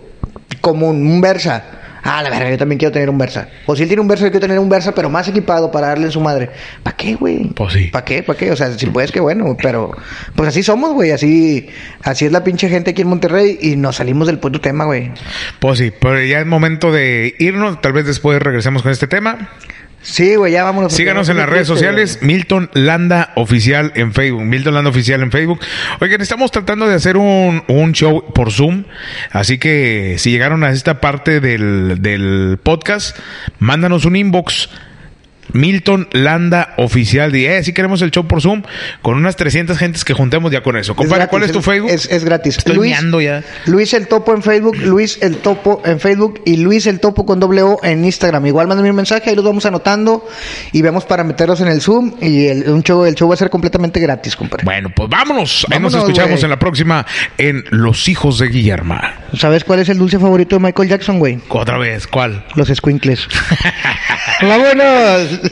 [0.62, 1.64] común, un Versa.
[2.08, 3.50] Ah, la verga, yo también quiero tener un Versa.
[3.66, 5.88] O si él tiene un Versa, yo quiero tener un Versa, pero más equipado para
[5.88, 6.52] darle en su madre.
[6.84, 7.46] ¿Para qué, güey?
[7.56, 7.86] Pues sí.
[7.86, 8.22] ¿Para qué?
[8.22, 8.52] ¿Para qué?
[8.52, 9.58] O sea, si puedes, qué bueno.
[9.60, 9.92] Pero,
[10.36, 11.10] pues así somos, güey.
[11.10, 11.68] Así,
[12.04, 15.12] así es la pinche gente aquí en Monterrey y nos salimos del puto tema, güey.
[15.60, 17.82] Pues sí, pero ya es momento de irnos.
[17.82, 19.50] Tal vez después regresemos con este tema.
[20.06, 20.94] Sí, güey, ya vámonos.
[20.94, 25.60] Síganos en las redes sociales, Milton Landa Oficial en Facebook, Milton Landa Oficial en Facebook.
[26.00, 28.84] Oigan, estamos tratando de hacer un, un show por Zoom,
[29.32, 33.18] así que si llegaron a esta parte del, del podcast,
[33.58, 34.70] mándanos un inbox.
[35.54, 37.36] Milton Landa Oficial.
[37.36, 38.64] Y, eh, si queremos el show por Zoom,
[39.02, 40.96] con unas 300 gentes que juntemos ya con eso.
[40.96, 41.90] Compadre, ¿cuál es tu Facebook?
[41.92, 42.58] Es, es gratis.
[42.58, 43.44] Estoy Luis, ya.
[43.66, 47.40] Luis el Topo en Facebook, Luis el Topo en Facebook y Luis el Topo con
[47.40, 48.46] doble O en Instagram.
[48.46, 50.28] Igual mándenme un mensaje, ahí los vamos anotando
[50.72, 53.38] y vemos para meterlos en el Zoom y el, un show, el show va a
[53.38, 54.64] ser completamente gratis, compadre.
[54.66, 55.66] Bueno, pues vámonos.
[55.70, 57.06] Ahí nos Vámonos, escuchamos en la próxima
[57.38, 59.00] en Los Hijos de Guillermo.
[59.34, 61.40] ¿Sabes cuál es el dulce favorito de Michael Jackson, güey?
[61.50, 62.46] Otra vez, ¿cuál?
[62.56, 63.28] Los squinkles.
[64.42, 65.35] ¡Vámonos!